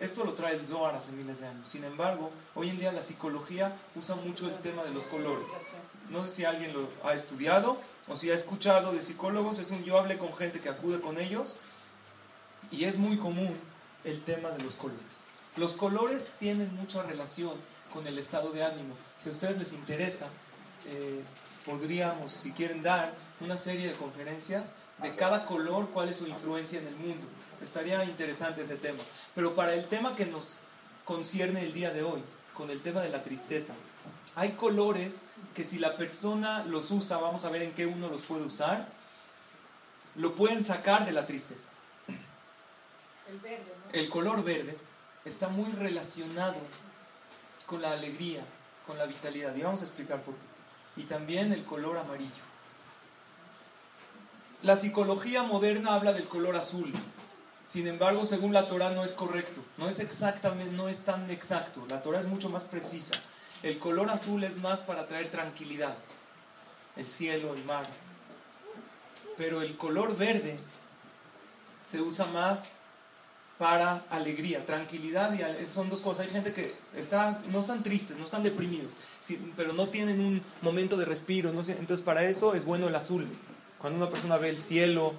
Esto 0.00 0.24
lo 0.24 0.32
trae 0.32 0.54
el 0.54 0.66
Zohar 0.66 0.94
hace 0.94 1.12
miles 1.12 1.40
de 1.40 1.48
años. 1.48 1.68
Sin 1.68 1.84
embargo, 1.84 2.30
hoy 2.54 2.70
en 2.70 2.78
día 2.78 2.90
la 2.90 3.02
psicología 3.02 3.76
usa 3.94 4.16
mucho 4.16 4.48
el 4.48 4.58
tema 4.60 4.82
de 4.82 4.90
los 4.90 5.04
colores. 5.04 5.46
No 6.08 6.24
sé 6.24 6.34
si 6.34 6.44
alguien 6.44 6.72
lo 6.72 6.88
ha 7.04 7.14
estudiado 7.14 7.78
o 8.08 8.16
si 8.16 8.30
ha 8.30 8.34
escuchado 8.34 8.92
de 8.92 9.02
psicólogos. 9.02 9.58
Es 9.58 9.70
un 9.70 9.84
yo 9.84 9.98
hablé 9.98 10.16
con 10.16 10.34
gente 10.34 10.60
que 10.60 10.70
acude 10.70 11.00
con 11.00 11.18
ellos 11.18 11.58
y 12.70 12.84
es 12.84 12.96
muy 12.96 13.18
común 13.18 13.54
el 14.04 14.22
tema 14.24 14.48
de 14.50 14.62
los 14.62 14.74
colores. 14.74 15.04
Los 15.56 15.74
colores 15.74 16.32
tienen 16.38 16.74
mucha 16.76 17.02
relación 17.02 17.52
con 17.92 18.06
el 18.06 18.18
estado 18.18 18.52
de 18.52 18.64
ánimo. 18.64 18.94
Si 19.18 19.28
a 19.28 19.32
ustedes 19.32 19.58
les 19.58 19.74
interesa, 19.74 20.28
eh, 20.86 21.22
podríamos, 21.66 22.32
si 22.32 22.52
quieren, 22.52 22.82
dar 22.82 23.12
una 23.40 23.58
serie 23.58 23.88
de 23.88 23.94
conferencias 23.94 24.72
de 25.02 25.14
cada 25.16 25.46
color, 25.46 25.90
cuál 25.90 26.08
es 26.08 26.18
su 26.18 26.26
influencia 26.26 26.78
en 26.78 26.88
el 26.88 26.96
mundo. 26.96 27.26
Estaría 27.62 28.04
interesante 28.04 28.62
ese 28.62 28.76
tema. 28.76 29.00
Pero 29.34 29.54
para 29.54 29.74
el 29.74 29.86
tema 29.86 30.16
que 30.16 30.26
nos 30.26 30.58
concierne 31.04 31.62
el 31.62 31.72
día 31.72 31.90
de 31.90 32.02
hoy, 32.02 32.22
con 32.54 32.70
el 32.70 32.80
tema 32.82 33.00
de 33.00 33.10
la 33.10 33.22
tristeza, 33.22 33.74
hay 34.36 34.52
colores 34.52 35.24
que 35.54 35.64
si 35.64 35.78
la 35.78 35.96
persona 35.96 36.64
los 36.64 36.90
usa, 36.90 37.18
vamos 37.18 37.44
a 37.44 37.50
ver 37.50 37.62
en 37.62 37.72
qué 37.72 37.86
uno 37.86 38.08
los 38.08 38.22
puede 38.22 38.44
usar, 38.44 38.88
lo 40.16 40.34
pueden 40.34 40.64
sacar 40.64 41.06
de 41.06 41.12
la 41.12 41.26
tristeza. 41.26 41.68
El 43.28 43.38
verde, 43.40 43.64
¿no? 43.86 43.92
El 43.92 44.08
color 44.08 44.42
verde 44.42 44.76
está 45.24 45.48
muy 45.48 45.70
relacionado 45.72 46.56
con 47.66 47.82
la 47.82 47.92
alegría, 47.92 48.42
con 48.86 48.98
la 48.98 49.06
vitalidad. 49.06 49.54
Y 49.54 49.62
vamos 49.62 49.82
a 49.82 49.84
explicar 49.84 50.20
por 50.22 50.34
qué. 50.34 51.02
Y 51.02 51.04
también 51.04 51.52
el 51.52 51.64
color 51.64 51.96
amarillo. 51.96 52.49
La 54.62 54.76
psicología 54.76 55.42
moderna 55.42 55.94
habla 55.94 56.12
del 56.12 56.28
color 56.28 56.54
azul. 56.56 56.92
Sin 57.64 57.86
embargo, 57.86 58.26
según 58.26 58.52
la 58.52 58.68
Torah 58.68 58.90
no 58.90 59.04
es 59.04 59.14
correcto. 59.14 59.62
No 59.78 59.88
es 59.88 60.00
exactamente, 60.00 60.72
no 60.72 60.88
es 60.88 61.00
tan 61.04 61.30
exacto. 61.30 61.86
La 61.88 62.02
Torah 62.02 62.20
es 62.20 62.26
mucho 62.26 62.50
más 62.50 62.64
precisa. 62.64 63.14
El 63.62 63.78
color 63.78 64.10
azul 64.10 64.44
es 64.44 64.58
más 64.58 64.80
para 64.80 65.06
traer 65.06 65.28
tranquilidad. 65.28 65.94
El 66.96 67.08
cielo, 67.08 67.54
el 67.54 67.64
mar. 67.64 67.86
Pero 69.38 69.62
el 69.62 69.78
color 69.78 70.14
verde 70.14 70.58
se 71.82 72.02
usa 72.02 72.26
más 72.26 72.72
para 73.56 74.02
alegría, 74.10 74.64
tranquilidad 74.66 75.32
y 75.32 75.66
son 75.66 75.88
dos 75.88 76.00
cosas. 76.00 76.26
Hay 76.26 76.32
gente 76.32 76.52
que 76.52 76.74
está, 76.94 77.40
no 77.50 77.60
están 77.60 77.82
tristes, 77.82 78.18
no 78.18 78.24
están 78.24 78.42
deprimidos, 78.42 78.92
pero 79.56 79.72
no 79.72 79.88
tienen 79.88 80.20
un 80.20 80.42
momento 80.60 80.98
de 80.98 81.06
respiro. 81.06 81.50
No 81.52 81.60
entonces 81.60 82.00
para 82.04 82.24
eso 82.24 82.54
es 82.54 82.66
bueno 82.66 82.88
el 82.88 82.94
azul. 82.94 83.26
Cuando 83.80 83.98
una 83.98 84.10
persona 84.10 84.36
ve 84.36 84.50
el 84.50 84.60
cielo 84.60 85.14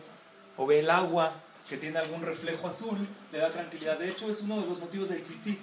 o 0.57 0.65
ve 0.67 0.79
el 0.79 0.89
agua 0.89 1.31
que 1.67 1.77
tiene 1.77 1.97
algún 1.97 2.21
reflejo 2.21 2.67
azul, 2.67 3.07
le 3.31 3.39
da 3.39 3.49
tranquilidad. 3.49 3.97
De 3.97 4.09
hecho, 4.09 4.29
es 4.29 4.41
uno 4.41 4.59
de 4.59 4.67
los 4.67 4.79
motivos 4.79 5.09
del 5.09 5.23
tzitzit. 5.23 5.59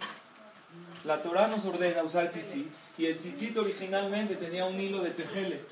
La 1.04 1.22
Torah 1.22 1.46
nos 1.46 1.64
ordena 1.64 2.02
usar 2.02 2.30
tzitzit 2.30 2.66
y 2.98 3.06
el 3.06 3.18
tzitzit 3.18 3.56
originalmente 3.56 4.34
tenía 4.34 4.64
un 4.64 4.80
hilo 4.80 5.02
de 5.02 5.10
tejelet. 5.10 5.68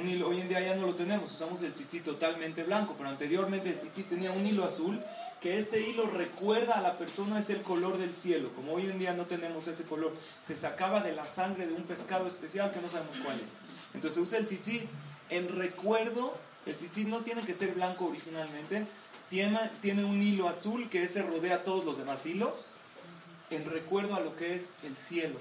Un 0.00 0.08
hilo, 0.08 0.28
hoy 0.28 0.40
en 0.40 0.48
día 0.48 0.60
ya 0.60 0.74
no 0.74 0.86
lo 0.86 0.94
tenemos, 0.94 1.30
usamos 1.30 1.62
el 1.62 1.72
tzitzit 1.72 2.04
totalmente 2.04 2.64
blanco, 2.64 2.94
pero 2.96 3.10
anteriormente 3.10 3.68
el 3.68 3.78
tzitzit 3.78 4.08
tenía 4.08 4.32
un 4.32 4.44
hilo 4.44 4.64
azul 4.64 5.00
que 5.40 5.56
este 5.56 5.88
hilo 5.88 6.06
recuerda 6.06 6.78
a 6.78 6.80
la 6.80 6.98
persona 6.98 7.38
es 7.38 7.48
el 7.50 7.62
color 7.62 7.96
del 7.96 8.16
cielo. 8.16 8.50
Como 8.56 8.72
hoy 8.72 8.86
en 8.86 8.98
día 8.98 9.14
no 9.14 9.26
tenemos 9.26 9.68
ese 9.68 9.84
color, 9.84 10.16
se 10.42 10.56
sacaba 10.56 11.00
de 11.00 11.14
la 11.14 11.24
sangre 11.24 11.68
de 11.68 11.74
un 11.74 11.84
pescado 11.84 12.26
especial 12.26 12.72
que 12.72 12.80
no 12.80 12.90
sabemos 12.90 13.16
cuál 13.24 13.36
es. 13.36 13.58
Entonces 13.94 14.14
se 14.14 14.20
usa 14.20 14.38
el 14.38 14.46
tzitzit 14.46 14.82
en 15.30 15.48
recuerdo. 15.56 16.36
El 16.66 16.76
tzitzit 16.76 17.08
no 17.08 17.20
tiene 17.20 17.42
que 17.42 17.54
ser 17.54 17.74
blanco 17.74 18.06
originalmente, 18.06 18.84
tiene, 19.30 20.04
un 20.04 20.22
hilo 20.22 20.48
azul 20.48 20.88
que 20.88 21.02
ese 21.02 21.22
rodea 21.22 21.64
todos 21.64 21.84
los 21.84 21.98
demás 21.98 22.24
hilos 22.26 22.74
en 23.50 23.64
recuerdo 23.70 24.14
a 24.14 24.20
lo 24.20 24.36
que 24.36 24.54
es 24.54 24.72
el 24.84 24.96
cielo, 24.96 25.38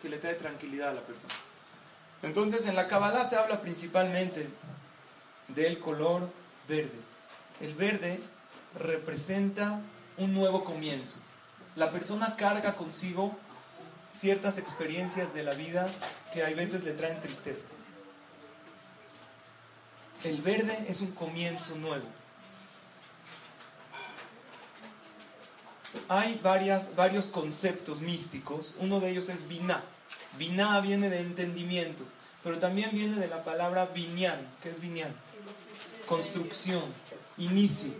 que 0.00 0.08
le 0.08 0.18
trae 0.18 0.34
tranquilidad 0.34 0.90
a 0.90 0.94
la 0.94 1.00
persona. 1.00 1.34
Entonces 2.22 2.66
en 2.66 2.74
la 2.74 2.88
Kabbalah 2.88 3.28
se 3.28 3.36
habla 3.36 3.60
principalmente 3.60 4.48
del 5.48 5.78
color 5.78 6.28
verde. 6.68 6.98
El 7.60 7.74
verde 7.74 8.20
representa 8.78 9.80
un 10.16 10.34
nuevo 10.34 10.64
comienzo. 10.64 11.22
La 11.76 11.90
persona 11.90 12.36
carga 12.36 12.76
consigo 12.76 13.36
ciertas 14.12 14.58
experiencias 14.58 15.32
de 15.34 15.44
la 15.44 15.52
vida 15.52 15.86
que 16.32 16.44
a 16.44 16.50
veces 16.50 16.84
le 16.84 16.92
traen 16.92 17.20
tristezas. 17.20 17.87
El 20.24 20.42
verde 20.42 20.86
es 20.88 21.00
un 21.00 21.12
comienzo 21.12 21.76
nuevo. 21.76 22.06
Hay 26.08 26.40
varias, 26.42 26.96
varios 26.96 27.26
conceptos 27.26 28.00
místicos. 28.00 28.76
Uno 28.80 28.98
de 28.98 29.10
ellos 29.10 29.28
es 29.28 29.46
Binah. 29.48 29.82
Binah 30.38 30.80
viene 30.80 31.08
de 31.08 31.20
entendimiento, 31.20 32.04
pero 32.42 32.58
también 32.58 32.90
viene 32.92 33.16
de 33.16 33.28
la 33.28 33.44
palabra 33.44 33.86
binyan. 33.86 34.38
¿Qué 34.62 34.70
es 34.70 34.80
binyan? 34.80 35.14
Construcción, 36.06 36.82
inicio. 37.36 37.92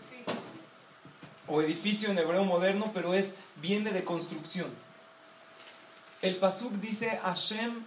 O 1.47 1.63
edificio 1.63 2.11
en 2.11 2.19
hebreo 2.19 2.45
moderno, 2.45 2.91
pero 2.93 3.15
es 3.15 3.35
viene 3.57 3.93
de 3.93 4.05
construcción. 4.05 4.71
El 6.21 6.37
pasuk 6.37 6.73
dice 6.75 7.19
Hashem 7.23 7.85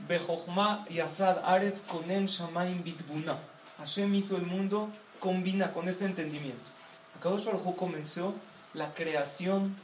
bejochma 0.00 0.84
yasad 0.90 1.38
aretz 1.44 1.82
konen 1.86 2.26
shamaim 2.26 2.82
bitbuna. 2.82 3.38
Hashem 3.78 4.14
hizo 4.14 4.36
el 4.36 4.46
mundo 4.46 4.90
con 5.18 5.42
Binah, 5.42 5.72
con 5.72 5.88
este 5.88 6.04
entendimiento. 6.04 6.62
Akadosh 7.18 7.44
Baruj 7.44 7.76
comenzó 7.76 8.34
la 8.74 8.92
creación 8.94 9.76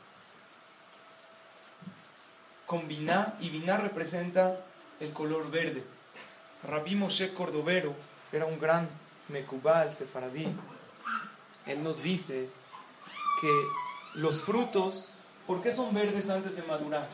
con 2.66 2.86
Binah 2.86 3.36
y 3.40 3.48
Binah 3.50 3.78
representa 3.78 4.60
el 5.00 5.12
color 5.12 5.50
verde. 5.50 5.84
Rabbi 6.64 6.96
Moshe 6.96 7.32
Cordovero 7.32 7.94
era 8.32 8.46
un 8.46 8.58
gran 8.58 8.88
mekubal 9.28 9.94
sefaradí. 9.94 10.46
Él 11.66 11.82
nos 11.82 12.02
dice 12.02 12.50
que 13.40 13.52
los 14.14 14.42
frutos, 14.42 15.10
¿por 15.46 15.62
qué 15.62 15.70
son 15.70 15.94
verdes 15.94 16.30
antes 16.30 16.56
de 16.56 16.62
madurar? 16.64 17.06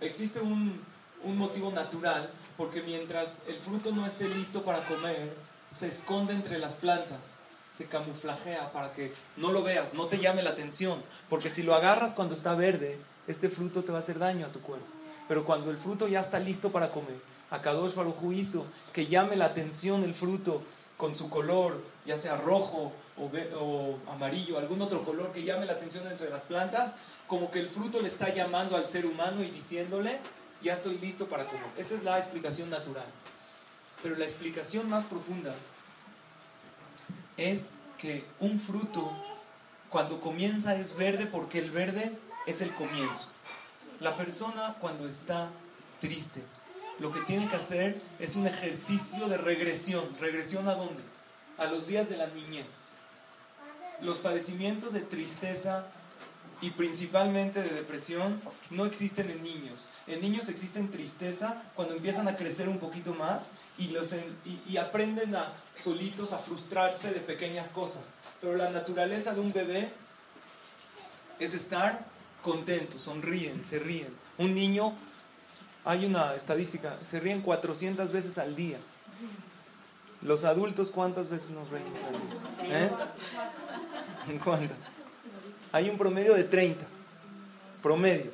Existe 0.00 0.40
un, 0.40 0.80
un 1.22 1.38
motivo 1.38 1.70
natural, 1.70 2.30
porque 2.56 2.82
mientras 2.82 3.36
el 3.46 3.58
fruto 3.58 3.92
no 3.92 4.06
esté 4.06 4.28
listo 4.28 4.62
para 4.62 4.86
comer, 4.86 5.32
se 5.70 5.88
esconde 5.88 6.34
entre 6.34 6.58
las 6.58 6.74
plantas 6.74 7.38
se 7.76 7.86
camuflajea 7.86 8.72
para 8.72 8.90
que 8.92 9.12
no 9.36 9.52
lo 9.52 9.62
veas, 9.62 9.92
no 9.92 10.06
te 10.06 10.18
llame 10.18 10.42
la 10.42 10.50
atención, 10.50 11.02
porque 11.28 11.50
si 11.50 11.62
lo 11.62 11.74
agarras 11.74 12.14
cuando 12.14 12.34
está 12.34 12.54
verde, 12.54 12.98
este 13.26 13.50
fruto 13.50 13.84
te 13.84 13.92
va 13.92 13.98
a 13.98 14.00
hacer 14.00 14.18
daño 14.18 14.46
a 14.46 14.52
tu 14.52 14.60
cuerpo. 14.60 14.86
Pero 15.28 15.44
cuando 15.44 15.70
el 15.70 15.76
fruto 15.76 16.08
ya 16.08 16.20
está 16.20 16.38
listo 16.38 16.70
para 16.70 16.90
comer, 16.90 17.16
Akadosh 17.50 17.94
Baruj 17.94 18.32
hizo 18.32 18.64
que 18.94 19.06
llame 19.06 19.36
la 19.36 19.46
atención 19.46 20.04
el 20.04 20.14
fruto 20.14 20.62
con 20.96 21.14
su 21.14 21.28
color, 21.28 21.82
ya 22.06 22.16
sea 22.16 22.36
rojo 22.38 22.92
o, 23.18 23.30
o 23.60 23.98
amarillo, 24.10 24.58
algún 24.58 24.80
otro 24.80 25.04
color 25.04 25.30
que 25.32 25.42
llame 25.42 25.66
la 25.66 25.72
atención 25.72 26.06
entre 26.06 26.30
las 26.30 26.42
plantas, 26.42 26.94
como 27.26 27.50
que 27.50 27.60
el 27.60 27.68
fruto 27.68 28.00
le 28.00 28.08
está 28.08 28.32
llamando 28.32 28.76
al 28.76 28.88
ser 28.88 29.04
humano 29.04 29.42
y 29.42 29.50
diciéndole, 29.50 30.18
ya 30.62 30.72
estoy 30.72 30.98
listo 30.98 31.26
para 31.26 31.44
comer. 31.44 31.66
Esta 31.76 31.94
es 31.94 32.02
la 32.02 32.18
explicación 32.18 32.70
natural. 32.70 33.06
Pero 34.02 34.16
la 34.16 34.24
explicación 34.24 34.88
más 34.88 35.04
profunda 35.04 35.54
es 37.36 37.74
que 37.98 38.24
un 38.40 38.58
fruto 38.58 39.10
cuando 39.90 40.20
comienza 40.20 40.74
es 40.74 40.96
verde 40.96 41.26
porque 41.26 41.58
el 41.58 41.70
verde 41.70 42.12
es 42.46 42.60
el 42.60 42.74
comienzo. 42.74 43.30
La 44.00 44.16
persona 44.16 44.76
cuando 44.80 45.08
está 45.08 45.48
triste, 46.00 46.42
lo 46.98 47.12
que 47.12 47.20
tiene 47.20 47.48
que 47.48 47.56
hacer 47.56 48.00
es 48.18 48.36
un 48.36 48.46
ejercicio 48.46 49.28
de 49.28 49.38
regresión. 49.38 50.04
¿Regresión 50.20 50.68
a 50.68 50.74
dónde? 50.74 51.02
A 51.58 51.66
los 51.66 51.86
días 51.86 52.08
de 52.08 52.16
la 52.16 52.26
niñez. 52.28 52.94
Los 54.00 54.18
padecimientos 54.18 54.92
de 54.92 55.00
tristeza 55.00 55.86
y 56.62 56.70
principalmente 56.70 57.62
de 57.62 57.68
depresión 57.70 58.40
no 58.70 58.86
existen 58.86 59.30
en 59.30 59.42
niños. 59.42 59.88
En 60.06 60.20
niños 60.22 60.48
existen 60.48 60.90
tristeza 60.90 61.62
cuando 61.74 61.94
empiezan 61.94 62.28
a 62.28 62.36
crecer 62.36 62.68
un 62.68 62.78
poquito 62.78 63.14
más 63.14 63.50
y, 63.78 63.88
los 63.88 64.12
en- 64.12 64.36
y, 64.44 64.60
y 64.72 64.76
aprenden 64.78 65.36
a 65.36 65.44
solitos 65.82 66.32
a 66.32 66.38
frustrarse 66.38 67.12
de 67.12 67.20
pequeñas 67.20 67.68
cosas. 67.68 68.18
Pero 68.40 68.56
la 68.56 68.70
naturaleza 68.70 69.34
de 69.34 69.40
un 69.40 69.52
bebé 69.52 69.92
es 71.38 71.52
estar 71.54 72.06
contento, 72.42 72.98
sonríen, 72.98 73.64
se 73.64 73.78
ríen. 73.78 74.08
Un 74.38 74.54
niño, 74.54 74.94
hay 75.84 76.06
una 76.06 76.34
estadística, 76.34 76.96
se 77.08 77.20
ríen 77.20 77.42
400 77.42 78.12
veces 78.12 78.38
al 78.38 78.56
día. 78.56 78.78
Los 80.22 80.44
adultos, 80.44 80.90
¿cuántas 80.90 81.28
veces 81.28 81.50
nos 81.50 81.68
reímos 81.68 81.98
al 82.04 82.66
día? 82.68 82.84
¿Eh? 82.86 82.90
¿En 84.28 84.38
cuántas? 84.38 84.76
Hay 85.72 85.88
un 85.88 85.98
promedio 85.98 86.34
de 86.34 86.44
30. 86.44 86.84
Promedio. 87.82 88.30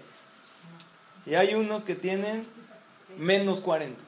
Y 1.27 1.35
hay 1.35 1.55
unos 1.55 1.85
que 1.85 1.95
tienen 1.95 2.47
menos 3.19 3.61
40. 3.61 4.01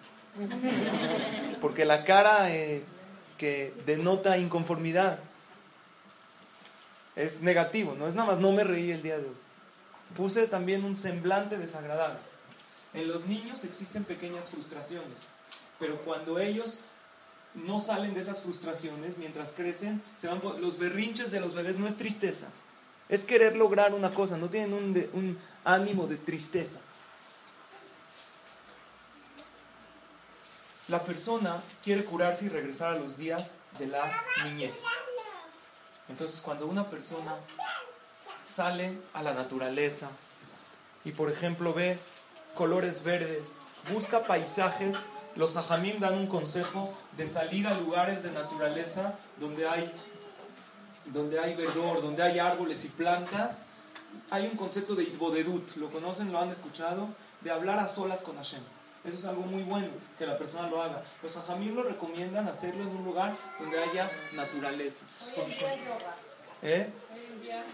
Porque 1.61 1.85
la 1.85 2.05
cara 2.05 2.53
eh, 2.53 2.83
que 3.39 3.73
denota 3.87 4.39
inconformidad 4.39 5.19
es 7.17 7.43
negativo, 7.43 7.95
no 7.97 8.09
es 8.09 8.15
nada 8.15 8.33
más 8.33 8.41
no 8.41 8.51
me 8.53 8.65
reí 8.65 8.91
el 8.91 9.03
día 9.03 9.19
de 9.19 9.25
hoy. 9.25 9.37
Puse 10.17 10.47
también 10.47 10.85
un 10.85 10.97
semblante 10.97 11.59
desagradable. 11.59 12.19
En 12.93 13.09
los 13.09 13.27
niños 13.27 13.65
existen 13.65 14.05
pequeñas 14.05 14.51
frustraciones, 14.51 15.37
pero 15.79 15.97
cuando 16.03 16.39
ellos 16.39 16.81
no 17.55 17.81
salen 17.81 18.15
de 18.15 18.21
esas 18.21 18.43
frustraciones, 18.43 19.19
mientras 19.19 19.53
crecen, 19.53 20.03
se 20.17 20.29
van 20.29 20.41
los 20.61 20.79
berrinches 20.79 21.31
de 21.31 21.41
los 21.41 21.55
bebés 21.55 21.79
no 21.79 21.87
es 21.87 21.97
tristeza, 21.97 22.49
es 23.09 23.25
querer 23.25 23.57
lograr 23.57 23.95
una 23.95 24.13
cosa, 24.13 24.37
no 24.37 24.49
tienen 24.49 24.73
un, 24.75 25.39
ánimo 25.65 26.07
de 26.07 26.17
tristeza. 26.17 26.81
La 30.89 31.03
persona 31.03 31.63
quiere 31.83 32.05
curarse 32.05 32.45
y 32.45 32.49
regresar 32.51 32.93
a 32.93 32.99
los 32.99 33.17
días 33.17 33.57
de 33.79 33.87
la 33.87 34.05
niñez. 34.45 34.83
Entonces, 36.11 36.43
cuando 36.43 36.67
una 36.67 36.91
persona 36.91 37.35
sale 38.45 38.99
a 39.15 39.23
la 39.23 39.33
naturaleza 39.33 40.11
y, 41.05 41.13
por 41.13 41.31
ejemplo, 41.31 41.73
ve 41.73 41.99
colores 42.55 43.03
verdes, 43.03 43.53
busca 43.91 44.25
paisajes, 44.25 44.97
los 45.35 45.57
hajamim 45.57 45.99
dan 45.99 46.15
un 46.15 46.27
consejo 46.27 46.95
de 47.17 47.27
salir 47.27 47.67
a 47.67 47.75
lugares 47.75 48.23
de 48.23 48.31
naturaleza 48.31 49.15
donde 49.41 49.67
hay, 49.67 49.91
donde 51.07 51.39
hay 51.39 51.55
verdor, 51.55 52.03
donde 52.03 52.23
hay 52.23 52.39
árboles 52.39 52.85
y 52.85 52.89
plantas. 52.89 53.67
Hay 54.31 54.47
un 54.47 54.57
concepto 54.57 54.95
de 54.95 55.05
idbodedut, 55.05 55.77
¿lo 55.77 55.91
conocen? 55.91 56.33
¿Lo 56.33 56.39
han 56.39 56.51
escuchado? 56.51 57.09
De 57.41 57.51
hablar 57.51 57.79
a 57.79 57.89
solas 57.89 58.23
con 58.23 58.37
Hashem. 58.37 58.63
Eso 59.05 59.17
es 59.19 59.25
algo 59.27 59.43
muy 59.43 59.63
bueno, 59.65 59.89
que 60.19 60.27
la 60.27 60.39
persona 60.39 60.69
lo 60.69 60.83
haga. 60.83 61.03
Los 61.23 61.37
hajamim 61.37 61.75
lo 61.75 61.83
recomiendan 61.83 62.49
hacerlo 62.49 62.85
en 62.85 62.89
un 62.89 63.05
lugar 63.05 63.35
donde 63.61 63.79
haya 63.83 64.11
naturaleza. 64.35 65.05
¿Eh? 66.63 66.89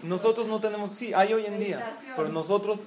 Nosotros 0.03 0.47
no 0.47 0.59
tenemos, 0.59 0.93
sí, 0.93 1.13
hay 1.13 1.33
hoy 1.33 1.45
en 1.45 1.57
día, 1.57 1.97
pero 2.17 2.27
nosotros 2.27 2.81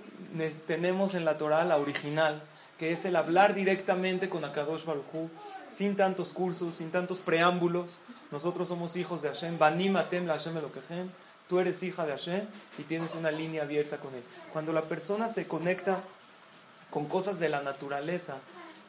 tenemos 0.66 1.14
en 1.14 1.24
la 1.24 1.38
Torah 1.38 1.64
la 1.64 1.78
original, 1.78 2.42
que 2.78 2.92
es 2.92 3.06
el 3.06 3.16
hablar 3.16 3.54
directamente 3.54 4.28
con 4.28 4.44
Akadosh 4.44 4.84
Baruj 4.84 5.30
sin 5.68 5.96
tantos 5.96 6.30
cursos, 6.30 6.74
sin 6.74 6.90
tantos 6.90 7.20
preámbulos. 7.20 7.92
Nosotros 8.30 8.68
somos 8.68 8.96
hijos 8.96 9.22
de 9.22 9.28
Hashem, 9.28 9.58
Banim 9.58 9.96
Atem 9.96 10.26
la 10.26 10.34
Hashem 10.34 10.56
Elokehem. 10.56 11.10
Tú 11.48 11.58
eres 11.58 11.82
hija 11.82 12.06
de 12.06 12.12
Hashem 12.12 12.42
y 12.78 12.82
tienes 12.84 13.14
una 13.14 13.30
línea 13.30 13.62
abierta 13.62 13.98
con 13.98 14.14
él. 14.14 14.22
Cuando 14.52 14.72
la 14.72 14.82
persona 14.82 15.28
se 15.28 15.46
conecta 15.46 16.02
con 16.90 17.06
cosas 17.06 17.38
de 17.38 17.48
la 17.48 17.62
naturaleza 17.62 18.38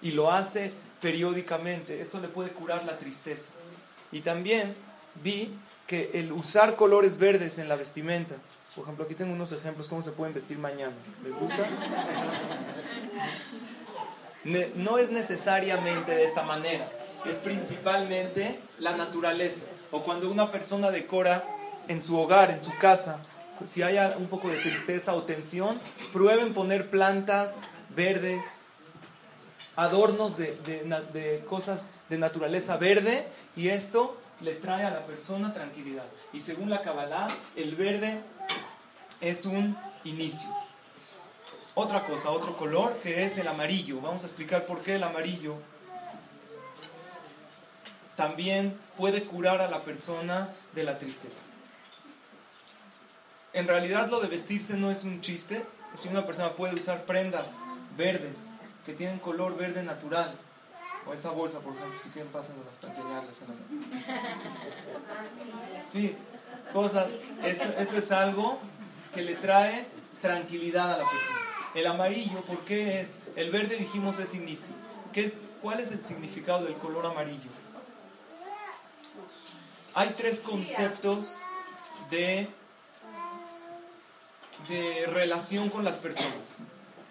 y 0.01 0.11
lo 0.11 0.31
hace 0.31 0.71
periódicamente, 1.01 2.01
esto 2.01 2.19
le 2.19 2.27
puede 2.27 2.49
curar 2.51 2.85
la 2.85 2.97
tristeza. 2.97 3.49
Y 4.11 4.21
también 4.21 4.73
vi 5.23 5.51
que 5.87 6.11
el 6.13 6.31
usar 6.31 6.75
colores 6.75 7.17
verdes 7.17 7.57
en 7.57 7.67
la 7.67 7.75
vestimenta, 7.75 8.35
por 8.75 8.83
ejemplo, 8.83 9.05
aquí 9.05 9.15
tengo 9.15 9.33
unos 9.33 9.51
ejemplos 9.51 9.87
cómo 9.87 10.03
se 10.03 10.11
pueden 10.11 10.33
vestir 10.33 10.57
mañana. 10.57 10.93
¿Les 11.23 11.35
gusta? 11.35 11.65
No 14.75 14.99
es 14.99 15.09
necesariamente 15.09 16.11
de 16.11 16.23
esta 16.23 16.43
manera, 16.43 16.87
es 17.27 17.35
principalmente 17.37 18.59
la 18.79 18.95
naturaleza. 18.95 19.65
O 19.91 20.03
cuando 20.03 20.29
una 20.29 20.51
persona 20.51 20.91
decora 20.91 21.43
en 21.87 22.01
su 22.01 22.17
hogar, 22.17 22.51
en 22.51 22.63
su 22.63 22.75
casa, 22.77 23.19
si 23.65 23.81
hay 23.81 23.97
un 24.17 24.27
poco 24.27 24.49
de 24.49 24.57
tristeza 24.57 25.13
o 25.13 25.23
tensión, 25.23 25.79
prueben 26.11 26.53
poner 26.53 26.89
plantas 26.89 27.61
verdes, 27.95 28.41
adornos 29.75 30.37
de, 30.37 30.55
de, 31.13 31.43
cosas 31.47 31.91
de 32.09 32.17
naturaleza 32.17 32.77
verde 32.77 33.25
y 33.55 33.69
esto 33.69 34.17
le 34.41 34.53
trae 34.53 34.83
a 34.83 34.91
la 34.91 35.05
persona 35.05 35.53
tranquilidad. 35.53 36.05
Y 36.33 36.41
según 36.41 36.69
la 36.69 36.81
Kabbalah, 36.81 37.27
el 37.55 37.75
verde 37.75 38.19
es 39.21 39.45
un 39.45 39.77
inicio. 40.03 40.49
Otra 41.73 42.05
cosa, 42.05 42.31
otro 42.31 42.55
color 42.55 42.99
que 42.99 43.25
es 43.25 43.37
el 43.37 43.47
amarillo. 43.47 43.99
Vamos 44.01 44.23
a 44.23 44.27
explicar 44.27 44.65
por 44.65 44.81
qué 44.81 44.95
el 44.95 45.03
amarillo 45.03 45.55
también 48.15 48.77
puede 48.97 49.23
curar 49.23 49.61
a 49.61 49.69
la 49.69 49.79
persona 49.81 50.49
de 50.73 50.83
la 50.83 50.97
tristeza. 50.97 51.41
En 53.53 53.67
realidad 53.67 54.09
lo 54.09 54.19
de 54.19 54.27
vestirse 54.27 54.75
no 54.75 54.91
es 54.91 55.03
un 55.03 55.21
chiste. 55.21 55.65
Si 56.01 56.09
una 56.09 56.25
persona 56.25 56.49
puede 56.51 56.75
usar 56.75 57.05
prendas 57.05 57.55
verdes, 57.97 58.55
que 58.85 58.93
tienen 58.93 59.19
color 59.19 59.57
verde 59.57 59.81
natural. 59.83 60.37
O 61.07 61.13
esa 61.13 61.29
bolsa, 61.29 61.59
por 61.59 61.75
ejemplo, 61.75 61.99
si 62.01 62.09
quieren 62.09 62.31
pásenlas 62.31 62.77
para 62.81 62.93
enseñarles. 62.93 63.41
Sí, 65.91 66.15
cosas, 66.73 67.07
eso, 67.43 67.63
eso 67.77 67.97
es 67.97 68.11
algo 68.11 68.59
que 69.13 69.21
le 69.21 69.35
trae 69.35 69.85
tranquilidad 70.21 70.93
a 70.93 70.97
la 70.97 71.03
persona. 71.07 71.37
El 71.75 71.87
amarillo, 71.87 72.41
¿por 72.41 72.59
qué 72.65 73.01
es? 73.01 73.19
El 73.35 73.51
verde 73.51 73.77
dijimos 73.77 74.19
es 74.19 74.33
inicio. 74.33 74.75
¿Qué, 75.13 75.31
¿Cuál 75.61 75.79
es 75.79 75.91
el 75.91 76.03
significado 76.05 76.65
del 76.65 76.75
color 76.75 77.05
amarillo? 77.05 77.54
Hay 79.97 80.09
tres 80.09 80.41
conceptos 80.41 81.37
de, 82.09 82.49
de 84.67 85.05
relación 85.05 85.69
con 85.69 85.85
las 85.85 85.95
personas. 85.95 86.63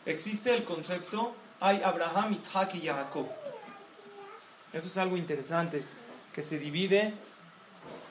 Existe 0.04 0.54
el 0.54 0.64
concepto, 0.64 1.34
hay 1.60 1.80
Abraham, 1.82 2.38
Isaac 2.38 2.74
y 2.74 2.86
Jacob. 2.86 3.26
Eso 4.74 4.86
es 4.86 4.98
algo 4.98 5.16
interesante, 5.16 5.82
que 6.34 6.42
se 6.42 6.58
divide 6.58 7.14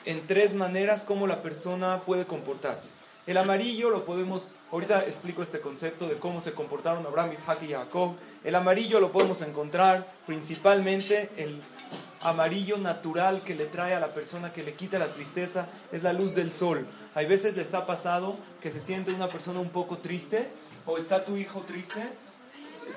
en 0.05 0.25
tres 0.25 0.55
maneras 0.55 1.03
como 1.03 1.27
la 1.27 1.43
persona 1.43 2.01
puede 2.01 2.25
comportarse. 2.25 2.89
El 3.27 3.37
amarillo 3.37 3.91
lo 3.91 4.05
podemos, 4.05 4.55
ahorita 4.71 5.03
explico 5.03 5.43
este 5.43 5.59
concepto 5.61 6.07
de 6.07 6.17
cómo 6.17 6.41
se 6.41 6.53
comportaron 6.53 7.05
Abraham, 7.05 7.33
Isaac 7.33 7.59
y 7.61 7.73
Jacob. 7.73 8.15
El 8.43 8.55
amarillo 8.55 8.99
lo 8.99 9.11
podemos 9.11 9.43
encontrar 9.43 10.11
principalmente 10.25 11.29
el 11.37 11.61
amarillo 12.23 12.77
natural 12.77 13.41
que 13.41 13.55
le 13.55 13.65
trae 13.65 13.93
a 13.93 13.99
la 13.99 14.07
persona 14.07 14.53
que 14.53 14.63
le 14.63 14.73
quita 14.73 14.99
la 14.99 15.07
tristeza 15.07 15.67
es 15.91 16.03
la 16.03 16.13
luz 16.13 16.35
del 16.35 16.51
sol. 16.51 16.87
Hay 17.15 17.25
veces 17.25 17.55
les 17.55 17.73
ha 17.73 17.85
pasado 17.85 18.37
que 18.61 18.71
se 18.71 18.79
siente 18.79 19.11
una 19.11 19.27
persona 19.27 19.59
un 19.59 19.69
poco 19.69 19.97
triste 19.97 20.49
o 20.85 20.97
está 20.97 21.25
tu 21.25 21.37
hijo 21.37 21.61
triste, 21.61 22.01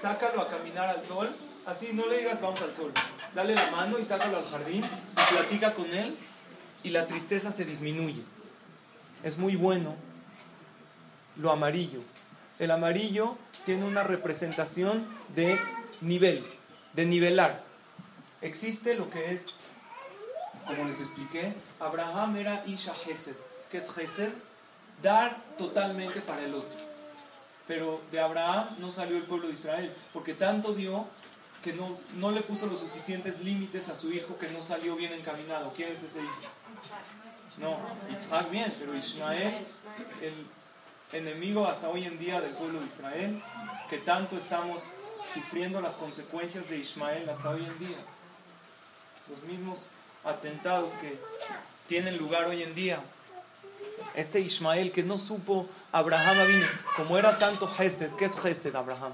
sácalo 0.01 0.41
a 0.41 0.49
caminar 0.49 0.89
al 0.89 1.03
sol, 1.03 1.29
así 1.67 1.91
no 1.93 2.07
le 2.07 2.19
digas 2.19 2.41
vamos 2.41 2.62
al 2.62 2.75
sol, 2.75 2.93
dale 3.35 3.55
la 3.55 3.71
mano 3.71 3.99
y 3.99 4.05
sácalo 4.05 4.39
al 4.39 4.45
jardín 4.45 4.85
y 4.85 5.35
platica 5.35 5.75
con 5.75 5.93
él 5.93 6.17
y 6.83 6.91
la 6.91 7.07
tristeza 7.07 7.51
se 7.51 7.65
disminuye. 7.65 8.23
Es 9.25 9.39
muy 9.39 9.57
bueno 9.57 9.95
lo 11.37 11.51
amarillo. 11.51 12.01
El 12.59 12.71
amarillo 12.71 13.37
tiene 13.65 13.85
una 13.85 14.03
representación 14.03 15.05
de 15.35 15.59
nivel, 16.01 16.45
de 16.95 17.05
nivelar. 17.07 17.65
Existe 18.42 18.94
lo 18.94 19.09
que 19.11 19.33
es, 19.33 19.46
como 20.66 20.85
les 20.85 21.01
expliqué, 21.01 21.55
Abraham 21.81 22.37
era 22.37 22.62
Isha 22.66 22.94
Hesed. 23.07 23.37
¿Qué 23.70 23.79
es 23.79 23.96
Hesed? 23.96 24.31
Dar 25.03 25.37
totalmente 25.57 26.20
para 26.20 26.42
el 26.42 26.55
otro. 26.55 26.79
Pero 27.66 28.01
de 28.12 28.20
Abraham 28.20 28.77
no 28.79 28.90
salió 28.90 29.16
el 29.16 29.25
pueblo 29.25 29.49
de 29.49 29.55
Israel, 29.55 29.94
porque 30.12 30.35
tanto 30.35 30.75
dio 30.75 31.07
que 31.62 31.72
no, 31.72 31.99
no 32.16 32.31
le 32.31 32.42
puso 32.42 32.66
los 32.66 32.81
suficientes 32.81 33.40
límites 33.40 33.88
a 33.88 33.96
su 33.96 34.12
hijo 34.12 34.38
que 34.38 34.49
no 34.51 34.62
salió 34.62 34.94
bien 34.94 35.12
encaminado. 35.12 35.72
¿Quién 35.75 35.92
es 35.92 36.03
ese 36.03 36.20
hijo? 36.20 36.35
No, 37.59 37.77
Isaac 38.16 38.51
bien, 38.51 38.72
pero 38.79 38.94
Ismael, 38.94 39.66
el 40.20 40.46
enemigo 41.12 41.66
hasta 41.66 41.88
hoy 41.88 42.05
en 42.05 42.18
día 42.18 42.40
del 42.40 42.53
pueblo 42.53 42.81
de 42.81 42.87
Israel, 42.87 43.42
que 43.88 43.99
tanto 43.99 44.37
estamos 44.37 44.83
sufriendo 45.33 45.81
las 45.81 45.96
consecuencias 45.96 46.68
de 46.68 46.79
Ismael 46.79 47.29
hasta 47.29 47.51
hoy 47.51 47.64
en 47.64 47.79
día. 47.79 47.96
Los 49.29 49.43
mismos 49.43 49.89
atentados 50.25 50.93
que 51.01 51.19
tienen 51.89 52.17
lugar 52.17 52.45
hoy 52.47 52.62
en 52.62 52.75
día 52.75 53.01
este 54.15 54.41
Ismael 54.41 54.93
que 54.93 55.03
no 55.03 55.19
supo 55.19 55.69
Abraham 55.93 56.37
vino, 56.49 56.67
como 56.97 57.19
era 57.19 57.39
tanto 57.39 57.69
Gesed, 57.69 58.12
¿qué 58.12 58.27
es 58.27 58.39
Gesed 58.39 58.75
Abraham? 58.75 59.12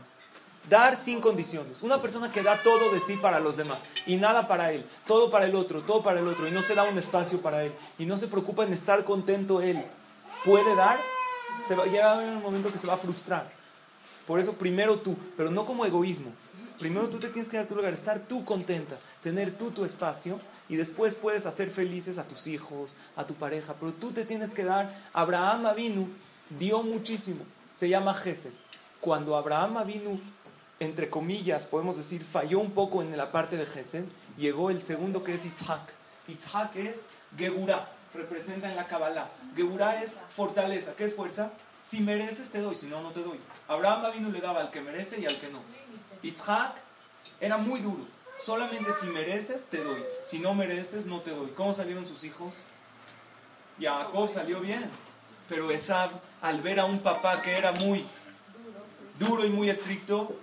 Dar 0.70 0.96
sin 0.96 1.20
condiciones. 1.20 1.83
Una 1.83 2.01
persona 2.01 2.31
que 2.31 2.42
da 2.42 2.57
todo 2.62 2.90
de 2.92 3.01
sí 3.01 3.16
para 3.16 3.40
los 3.40 3.57
demás 3.57 3.81
y 4.07 4.16
nada 4.16 4.46
para 4.46 4.72
él, 4.72 4.85
todo 5.07 5.31
para 5.31 5.46
el 5.46 5.57
otro, 5.57 5.83
todo 5.83 6.03
para 6.03 6.20
el 6.20 6.29
otro 6.29 6.46
y 6.46 6.53
no 6.53 6.62
se 6.62 6.77
da 6.77 6.85
un 6.85 6.96
espacio 6.98 7.40
para 7.42 7.64
él 7.64 7.72
y 7.98 8.07
no 8.07 8.16
se 8.16 8.29
preocupa 8.29 8.62
en 8.62 8.72
estar 8.72 9.05
contento 9.05 9.61
él. 9.61 9.85
Puede 10.44 10.75
dar, 10.77 10.98
se 11.66 11.75
va, 11.75 11.85
llega 11.87 12.14
un 12.14 12.42
momento 12.42 12.70
que 12.72 12.79
se 12.79 12.87
va 12.87 12.94
a 12.94 12.98
frustrar. 12.98 13.51
Por 14.27 14.38
eso 14.38 14.53
primero 14.53 14.96
tú, 14.96 15.16
pero 15.37 15.51
no 15.51 15.66
como 15.66 15.85
egoísmo. 15.85 16.33
Primero 16.78 17.08
tú 17.08 17.18
te 17.18 17.28
tienes 17.28 17.48
que 17.48 17.56
dar 17.56 17.66
tu 17.66 17.74
lugar, 17.74 17.92
estar 17.92 18.20
tú 18.20 18.44
contenta, 18.44 18.96
tener 19.22 19.56
tú 19.56 19.70
tu 19.70 19.85
espacio 19.85 20.40
y 20.68 20.76
después 20.76 21.14
puedes 21.14 21.46
hacer 21.46 21.70
felices 21.70 22.18
a 22.18 22.24
tus 22.24 22.46
hijos, 22.46 22.96
a 23.16 23.26
tu 23.26 23.35
pareja, 23.35 23.74
pero 23.78 23.92
tú 23.92 24.12
te 24.12 24.24
tienes 24.24 24.50
que 24.50 24.64
dar. 24.64 24.92
Abraham 25.12 25.66
Avinu 25.66 26.08
dio 26.58 26.82
muchísimo, 26.82 27.44
se 27.74 27.88
llama 27.88 28.14
Gesed. 28.14 28.52
Cuando 29.00 29.37
Abraham 29.37 29.78
Avinu 29.78 30.20
entre 30.82 31.08
comillas, 31.08 31.66
podemos 31.66 31.96
decir, 31.96 32.24
falló 32.24 32.58
un 32.58 32.72
poco 32.72 33.02
en 33.02 33.16
la 33.16 33.30
parte 33.30 33.56
de 33.56 33.66
Gesed, 33.66 34.04
llegó 34.37 34.68
el 34.68 34.82
segundo 34.82 35.22
que 35.22 35.35
es 35.35 35.46
Itzhak. 35.46 35.92
Itzhak 36.26 36.74
es 36.74 37.06
Geburah, 37.37 37.88
representa 38.12 38.68
en 38.68 38.74
la 38.74 38.87
Kabbalah. 38.87 39.30
Geburah 39.54 40.02
es 40.02 40.16
fortaleza. 40.35 40.94
¿Qué 40.96 41.04
es 41.04 41.14
fuerza? 41.14 41.52
Si 41.82 42.00
mereces, 42.00 42.50
te 42.50 42.61
doy, 42.61 42.74
si 42.74 42.87
no, 42.87 43.00
no 43.00 43.11
te 43.11 43.22
doy. 43.22 43.38
Abraham 43.68 44.12
vino 44.12 44.28
le 44.30 44.40
daba 44.40 44.61
al 44.61 44.70
que 44.70 44.80
merece 44.80 45.20
y 45.20 45.26
al 45.26 45.38
que 45.38 45.48
no. 45.50 45.61
Itzhak 46.22 46.76
era 47.40 47.58
muy 47.58 47.80
duro. 47.80 48.06
Solamente 48.44 48.90
si 49.00 49.06
mereces, 49.08 49.64
te 49.64 49.82
doy. 49.82 50.02
Si 50.24 50.38
no 50.40 50.54
mereces, 50.54 51.06
no 51.06 51.20
te 51.20 51.30
doy. 51.30 51.50
¿Cómo 51.50 51.72
salieron 51.72 52.06
sus 52.06 52.24
hijos? 52.24 52.64
Jacob 53.80 54.28
salió 54.30 54.61
bien. 54.61 54.90
Pero 55.48 55.70
Esab, 55.70 56.11
al 56.40 56.61
ver 56.61 56.80
a 56.80 56.85
un 56.85 57.00
papá 57.00 57.40
que 57.42 57.56
era 57.56 57.72
muy 57.72 58.04
duro 59.18 59.44
y 59.44 59.50
muy 59.50 59.70
estricto, 59.70 60.37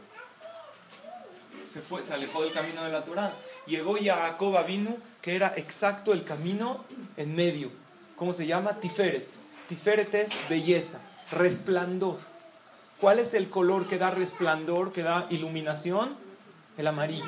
se 1.68 1.82
fue, 1.82 2.02
se 2.02 2.13
alejó 2.13 2.44
del 2.44 2.54
camino 2.54 2.84
de 2.84 2.92
la 2.92 3.04
Torah. 3.04 3.34
Llegó 3.65 3.98
Jacob 4.02 4.65
vino, 4.65 4.98
que 5.22 5.36
era 5.36 5.54
exacto 5.56 6.13
el 6.13 6.24
camino 6.24 6.84
en 7.18 7.36
medio. 7.36 7.72
¿Cómo 8.15 8.34
se 8.34 8.48
llama? 8.48 8.80
Tiferet. 8.80 9.28
Tiferet 9.68 10.13
es 10.15 10.32
belleza, 10.50 11.02
resplandor. 11.32 12.18
¿Cuál 13.00 13.20
es 13.20 13.34
el 13.34 13.50
color 13.50 13.88
que 13.88 13.98
da 13.98 14.12
resplandor, 14.12 14.92
que 14.92 15.04
da 15.04 15.28
iluminación? 15.30 16.16
El 16.78 16.88
amarillo. 16.88 17.24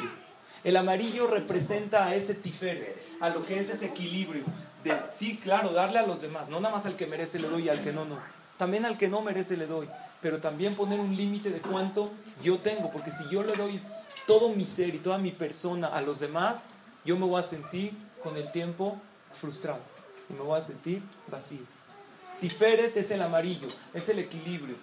El 0.64 0.76
amarillo 0.78 1.28
representa 1.28 2.06
a 2.06 2.16
ese 2.16 2.36
tiferet, 2.36 3.02
a 3.20 3.30
lo 3.30 3.46
que 3.46 3.60
es 3.60 3.70
ese 3.70 3.88
equilibrio. 3.88 4.44
De, 4.84 4.94
sí, 5.12 5.38
claro, 5.38 5.72
darle 5.72 6.00
a 6.00 6.06
los 6.06 6.22
demás. 6.22 6.50
No 6.50 6.60
nada 6.60 6.76
más 6.76 6.86
al 6.86 6.96
que 6.96 7.08
merece 7.08 7.40
le 7.40 7.48
doy 7.48 7.64
y 7.64 7.70
al 7.70 7.82
que 7.82 7.94
no, 7.94 8.06
no. 8.06 8.20
También 8.58 8.86
al 8.86 8.98
que 8.98 9.08
no 9.08 9.22
merece 9.22 9.56
le 9.56 9.66
doy. 9.66 9.88
Pero 10.22 10.40
también 10.40 10.76
poner 10.76 11.00
un 11.00 11.16
límite 11.16 11.50
de 11.50 11.60
cuánto 11.60 12.12
yo 12.44 12.60
tengo. 12.60 12.92
Porque 12.92 13.12
si 13.12 13.28
yo 13.30 13.44
le 13.44 13.56
doy 13.56 13.80
todo 14.28 14.50
mi 14.50 14.66
ser 14.66 14.94
y 14.94 15.00
toda 15.00 15.18
mi 15.18 15.32
persona 15.32 15.88
a 15.88 16.02
los 16.02 16.20
demás, 16.20 16.60
yo 17.06 17.18
me 17.18 17.26
voy 17.26 17.40
a 17.40 17.44
sentir 17.44 17.94
con 18.22 18.36
el 18.38 18.52
tiempo 18.52 19.00
frustrado. 19.34 19.82
Y 20.30 20.34
me 20.34 20.42
voy 20.42 20.60
a 20.60 20.62
sentir 20.62 21.02
vacío. 21.28 21.62
Tiferet 22.40 22.96
es 22.98 23.12
el 23.12 23.22
amarillo, 23.22 23.68
es 23.94 24.10
el 24.10 24.20
equilibrio. 24.20 24.76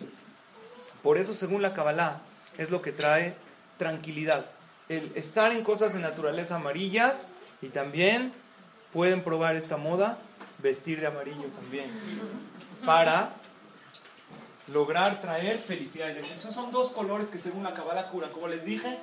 Por 1.03 1.19
eso, 1.19 1.35
según 1.35 1.63
la 1.63 1.75
Kabbalah, 1.75 2.21
es 2.57 2.71
lo 2.71 2.83
que 2.83 2.93
trae 2.93 3.35
tranquilidad. 3.79 4.47
El 4.89 5.13
estar 5.15 5.53
en 5.53 5.63
cosas 5.63 5.95
de 5.95 6.01
naturaleza 6.01 6.57
amarillas 6.57 7.29
y 7.63 7.69
también 7.69 8.33
pueden 8.93 9.23
probar 9.23 9.57
esta 9.57 9.77
moda, 9.77 10.19
vestir 10.59 11.01
de 11.01 11.07
amarillo 11.07 11.47
también, 11.55 11.87
para 12.85 13.33
lograr 14.73 15.21
traer 15.21 15.59
felicidad. 15.59 16.11
Esos 16.11 16.55
son 16.55 16.73
dos 16.73 16.91
colores 16.91 17.31
que 17.31 17.39
según 17.39 17.65
la 17.65 17.75
Kabbalah 17.75 18.09
curan. 18.09 18.31
Como 18.31 18.49
les 18.49 18.65
dije, 18.65 18.99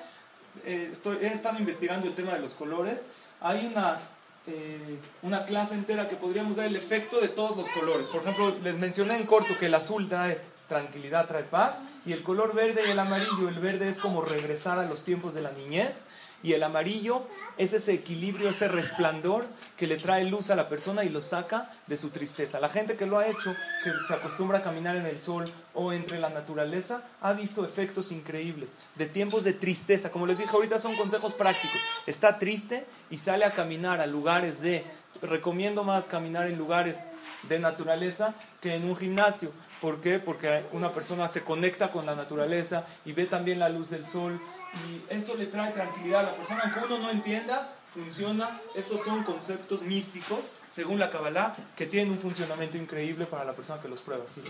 eh, 0.66 0.90
estoy, 0.92 1.18
he 1.22 1.28
estado 1.28 1.60
investigando 1.60 2.08
el 2.08 2.16
tema 2.16 2.34
de 2.34 2.40
los 2.40 2.54
colores. 2.54 3.08
Hay 3.42 3.68
una, 3.68 4.00
eh, 4.48 5.00
una 5.24 5.46
clase 5.46 5.74
entera 5.74 6.08
que 6.08 6.16
podríamos 6.16 6.58
dar 6.58 6.68
el 6.68 6.76
efecto 6.76 7.20
de 7.20 7.30
todos 7.30 7.58
los 7.58 7.68
colores. 7.70 8.08
Por 8.08 8.22
ejemplo, 8.22 8.54
les 8.64 8.78
mencioné 8.78 9.16
en 9.16 9.26
corto 9.26 9.58
que 9.60 9.66
el 9.66 9.74
azul 9.74 10.08
trae 10.08 10.40
tranquilidad, 10.68 11.28
trae 11.28 11.44
paz, 11.44 11.82
y 12.06 12.14
el 12.14 12.24
color 12.24 12.54
verde 12.54 12.82
y 12.88 12.92
el 12.92 13.00
amarillo, 13.00 13.50
el 13.50 13.60
verde 13.60 13.90
es 13.90 13.98
como 13.98 14.22
regresar 14.22 14.80
a 14.80 14.86
los 14.86 15.04
tiempos 15.04 15.34
de 15.34 15.42
la 15.42 15.52
niñez, 15.52 16.06
y 16.46 16.54
el 16.54 16.62
amarillo 16.62 17.24
es 17.58 17.74
ese 17.74 17.94
equilibrio, 17.94 18.50
ese 18.50 18.68
resplandor 18.68 19.48
que 19.78 19.88
le 19.88 19.98
trae 19.98 20.26
luz 20.26 20.52
a 20.52 20.56
la 20.56 20.70
persona 20.70 21.04
y 21.04 21.10
lo 21.10 21.24
saca 21.24 21.72
de 21.88 21.98
su 21.98 22.12
tristeza. 22.12 22.60
La 22.60 22.70
gente 22.70 22.96
que 22.96 23.08
lo 23.08 23.18
ha 23.18 23.26
hecho, 23.26 23.52
que 23.84 23.92
se 24.08 24.14
acostumbra 24.14 24.60
a 24.60 24.62
caminar 24.62 24.96
en 24.96 25.08
el 25.08 25.20
sol 25.20 25.46
o 25.74 25.92
entre 25.92 26.20
la 26.20 26.30
naturaleza, 26.30 27.02
ha 27.22 27.34
visto 27.34 27.66
efectos 27.66 28.12
increíbles 28.12 28.74
de 28.94 29.08
tiempos 29.08 29.44
de 29.44 29.54
tristeza. 29.54 30.12
Como 30.12 30.28
les 30.28 30.38
dije 30.38 30.52
ahorita 30.52 30.78
son 30.78 30.96
consejos 30.96 31.34
prácticos. 31.34 31.82
Está 32.06 32.38
triste 32.38 32.86
y 33.10 33.18
sale 33.18 33.44
a 33.44 33.52
caminar 33.52 34.00
a 34.00 34.06
lugares 34.06 34.62
de... 34.62 34.84
Recomiendo 35.24 35.84
más 35.84 36.10
caminar 36.10 36.46
en 36.46 36.60
lugares 36.60 37.00
de 37.50 37.58
naturaleza 37.58 38.36
que 38.62 38.76
en 38.76 38.86
un 38.88 38.96
gimnasio. 38.96 39.52
¿Por 39.82 40.00
qué? 40.00 40.20
Porque 40.20 40.64
una 40.74 40.94
persona 40.94 41.28
se 41.28 41.42
conecta 41.42 41.92
con 41.92 42.06
la 42.06 42.16
naturaleza 42.16 42.86
y 43.06 43.14
ve 43.14 43.26
también 43.26 43.60
la 43.60 43.70
luz 43.70 43.90
del 43.90 44.06
sol 44.06 44.40
y 44.84 45.14
eso 45.14 45.36
le 45.36 45.46
trae 45.48 45.72
tranquilidad 45.72 46.22
a 46.22 46.24
la 46.24 46.36
persona, 46.36 46.62
aunque 46.64 46.94
uno 46.94 47.00
no 47.00 47.12
entienda, 47.12 47.76
funciona. 47.96 48.62
Estos 48.76 49.02
son 49.02 49.24
conceptos 49.24 49.82
místicos, 49.84 50.52
según 50.68 51.00
la 51.00 51.10
Kabbalah, 51.10 51.56
que 51.76 51.86
tienen 51.86 52.12
un 52.12 52.20
funcionamiento 52.20 52.78
increíble 52.78 53.26
para 53.26 53.46
la 53.46 53.54
persona 53.54 53.82
que 53.82 53.88
los 53.88 54.02
prueba. 54.02 54.26
Sí. 54.28 54.44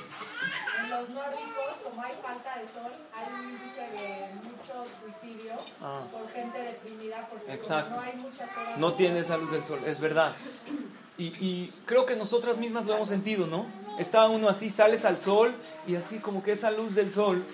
En 0.84 0.90
los 0.90 1.10
nórdicos, 1.10 1.76
como 1.84 2.02
hay 2.02 2.14
falta 2.22 2.60
de 2.60 2.68
sol, 2.68 2.92
hay 3.14 3.34
un 3.34 3.52
índice 3.52 3.82
de 3.82 4.34
muchos 4.44 4.90
suicidios 5.00 5.62
ah. 5.82 6.02
por 6.12 6.28
gente 6.32 6.60
deprimida 6.60 7.28
porque 7.30 7.46
no 7.48 8.02
hay 8.02 8.14
mucha 8.18 8.46
sol. 8.46 8.64
No 8.78 8.94
tiene 8.94 9.20
esa 9.20 9.38
luz 9.38 9.52
del 9.52 9.64
sol, 9.64 9.80
es 9.86 10.00
verdad. 10.00 10.34
Y, 11.18 11.28
y 11.40 11.74
creo 11.86 12.06
que 12.06 12.16
nosotras 12.16 12.58
mismas 12.58 12.86
lo 12.86 12.96
hemos 12.96 13.08
sentido, 13.08 13.48
¿no? 13.48 13.66
Está 14.00 14.26
uno 14.26 14.50
así, 14.50 14.70
sales 14.70 15.06
al 15.06 15.20
sol 15.20 15.56
y 15.88 15.96
así 15.96 16.18
como 16.18 16.44
que 16.44 16.52
esa 16.52 16.72
luz 16.72 16.96
del 16.96 17.12
sol 17.12 17.46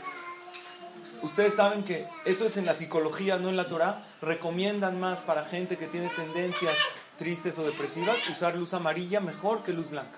Ustedes 1.22 1.56
saben 1.56 1.84
que 1.84 2.08
eso 2.26 2.46
es 2.46 2.58
en 2.58 2.66
la 2.66 2.74
psicología, 2.74 3.38
no 3.38 3.50
en 3.50 3.58
la 3.58 3.68
Torah. 3.68 4.04
Recomiendan 4.22 5.00
más 5.00 5.22
para 5.22 5.46
gente 5.46 5.78
que 5.78 5.88
tiene 5.88 6.10
tendencias 6.10 6.76
tristes 7.18 7.60
o 7.60 7.64
depresivas 7.64 8.28
usar 8.30 8.56
luz 8.56 8.74
amarilla 8.74 9.20
mejor 9.20 9.64
que 9.64 9.74
luz 9.74 9.92
blanca. 9.92 10.18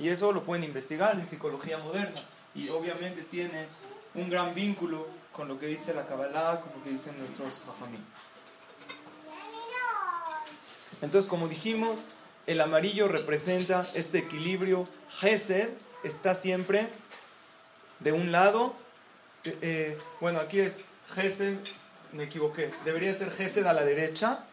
Y 0.00 0.08
eso 0.08 0.32
lo 0.32 0.44
pueden 0.44 0.64
investigar 0.64 1.14
en 1.18 1.26
psicología 1.26 1.76
moderna. 1.78 2.20
Y 2.54 2.68
obviamente 2.70 3.22
tiene 3.22 3.66
un 4.14 4.30
gran 4.30 4.54
vínculo 4.54 5.06
con 5.32 5.48
lo 5.48 5.58
que 5.58 5.66
dice 5.66 5.92
la 5.92 6.06
Kabbalah, 6.06 6.60
con 6.60 6.72
lo 6.78 6.82
que 6.82 6.90
dicen 6.90 7.18
nuestros 7.18 7.60
Jajamim. 7.66 8.04
Entonces, 11.02 11.28
como 11.28 11.48
dijimos, 11.48 12.00
el 12.46 12.60
amarillo 12.60 13.08
representa 13.08 13.86
este 13.94 14.18
equilibrio. 14.18 14.88
Gesed 15.10 15.68
está 16.02 16.34
siempre 16.34 16.88
de 18.00 18.12
un 18.12 18.32
lado 18.32 18.74
eh, 19.44 19.58
eh, 19.62 19.98
bueno, 20.20 20.40
aquí 20.40 20.60
es 20.60 20.84
Gesed, 21.14 21.58
me 22.12 22.24
equivoqué. 22.24 22.70
Debería 22.84 23.14
ser 23.14 23.30
Gesed 23.30 23.66
a 23.66 23.72
la 23.72 23.84
derecha, 23.84 24.44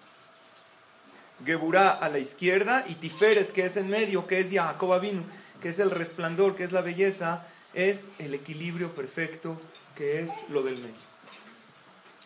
Geburah 1.45 1.91
a 1.91 2.09
la 2.09 2.19
izquierda 2.19 2.83
y 2.87 2.95
Tiferet, 2.95 3.51
que 3.51 3.65
es 3.65 3.77
en 3.77 3.89
medio, 3.89 4.27
que 4.27 4.39
es 4.39 4.51
Jacob 4.51 4.93
Abin, 4.93 5.23
que 5.61 5.69
es 5.69 5.79
el 5.79 5.91
resplandor, 5.91 6.55
que 6.55 6.63
es 6.63 6.71
la 6.71 6.81
belleza, 6.81 7.45
es 7.73 8.09
el 8.19 8.33
equilibrio 8.33 8.93
perfecto, 8.93 9.59
que 9.95 10.21
es 10.21 10.49
lo 10.49 10.63
del 10.63 10.77
medio. 10.77 11.11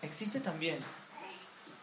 Existe 0.02 0.40
también 0.40 0.78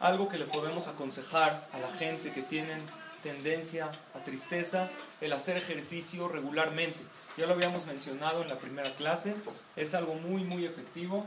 algo 0.01 0.29
que 0.29 0.39
le 0.39 0.47
podemos 0.47 0.89
aconsejar 0.89 1.69
a 1.73 1.79
la 1.79 1.91
gente 1.93 2.33
que 2.33 2.43
tienen 2.43 2.81
tendencia 3.23 3.91
a 4.15 4.25
tristeza, 4.25 4.91
el 5.21 5.33
hacer 5.33 5.57
ejercicio 5.57 6.29
regularmente. 6.29 7.01
Ya 7.37 7.47
lo 7.47 7.55
habíamos 7.55 7.87
mencionado 7.87 8.43
en 8.43 8.49
la 8.49 8.59
primera 8.59 8.91
clase, 8.91 9.35
es 9.75 9.95
algo 9.95 10.15
muy, 10.15 10.45
muy 10.45 10.67
efectivo. 10.67 11.27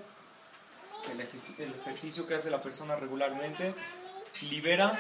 El, 1.11 1.19
ejercicio 1.71 2.27
que 2.27 2.35
hace 2.35 2.49
la 2.49 2.61
persona 2.61 2.95
regularmente 2.95 3.73
libera 4.49 4.87
un 4.87 4.97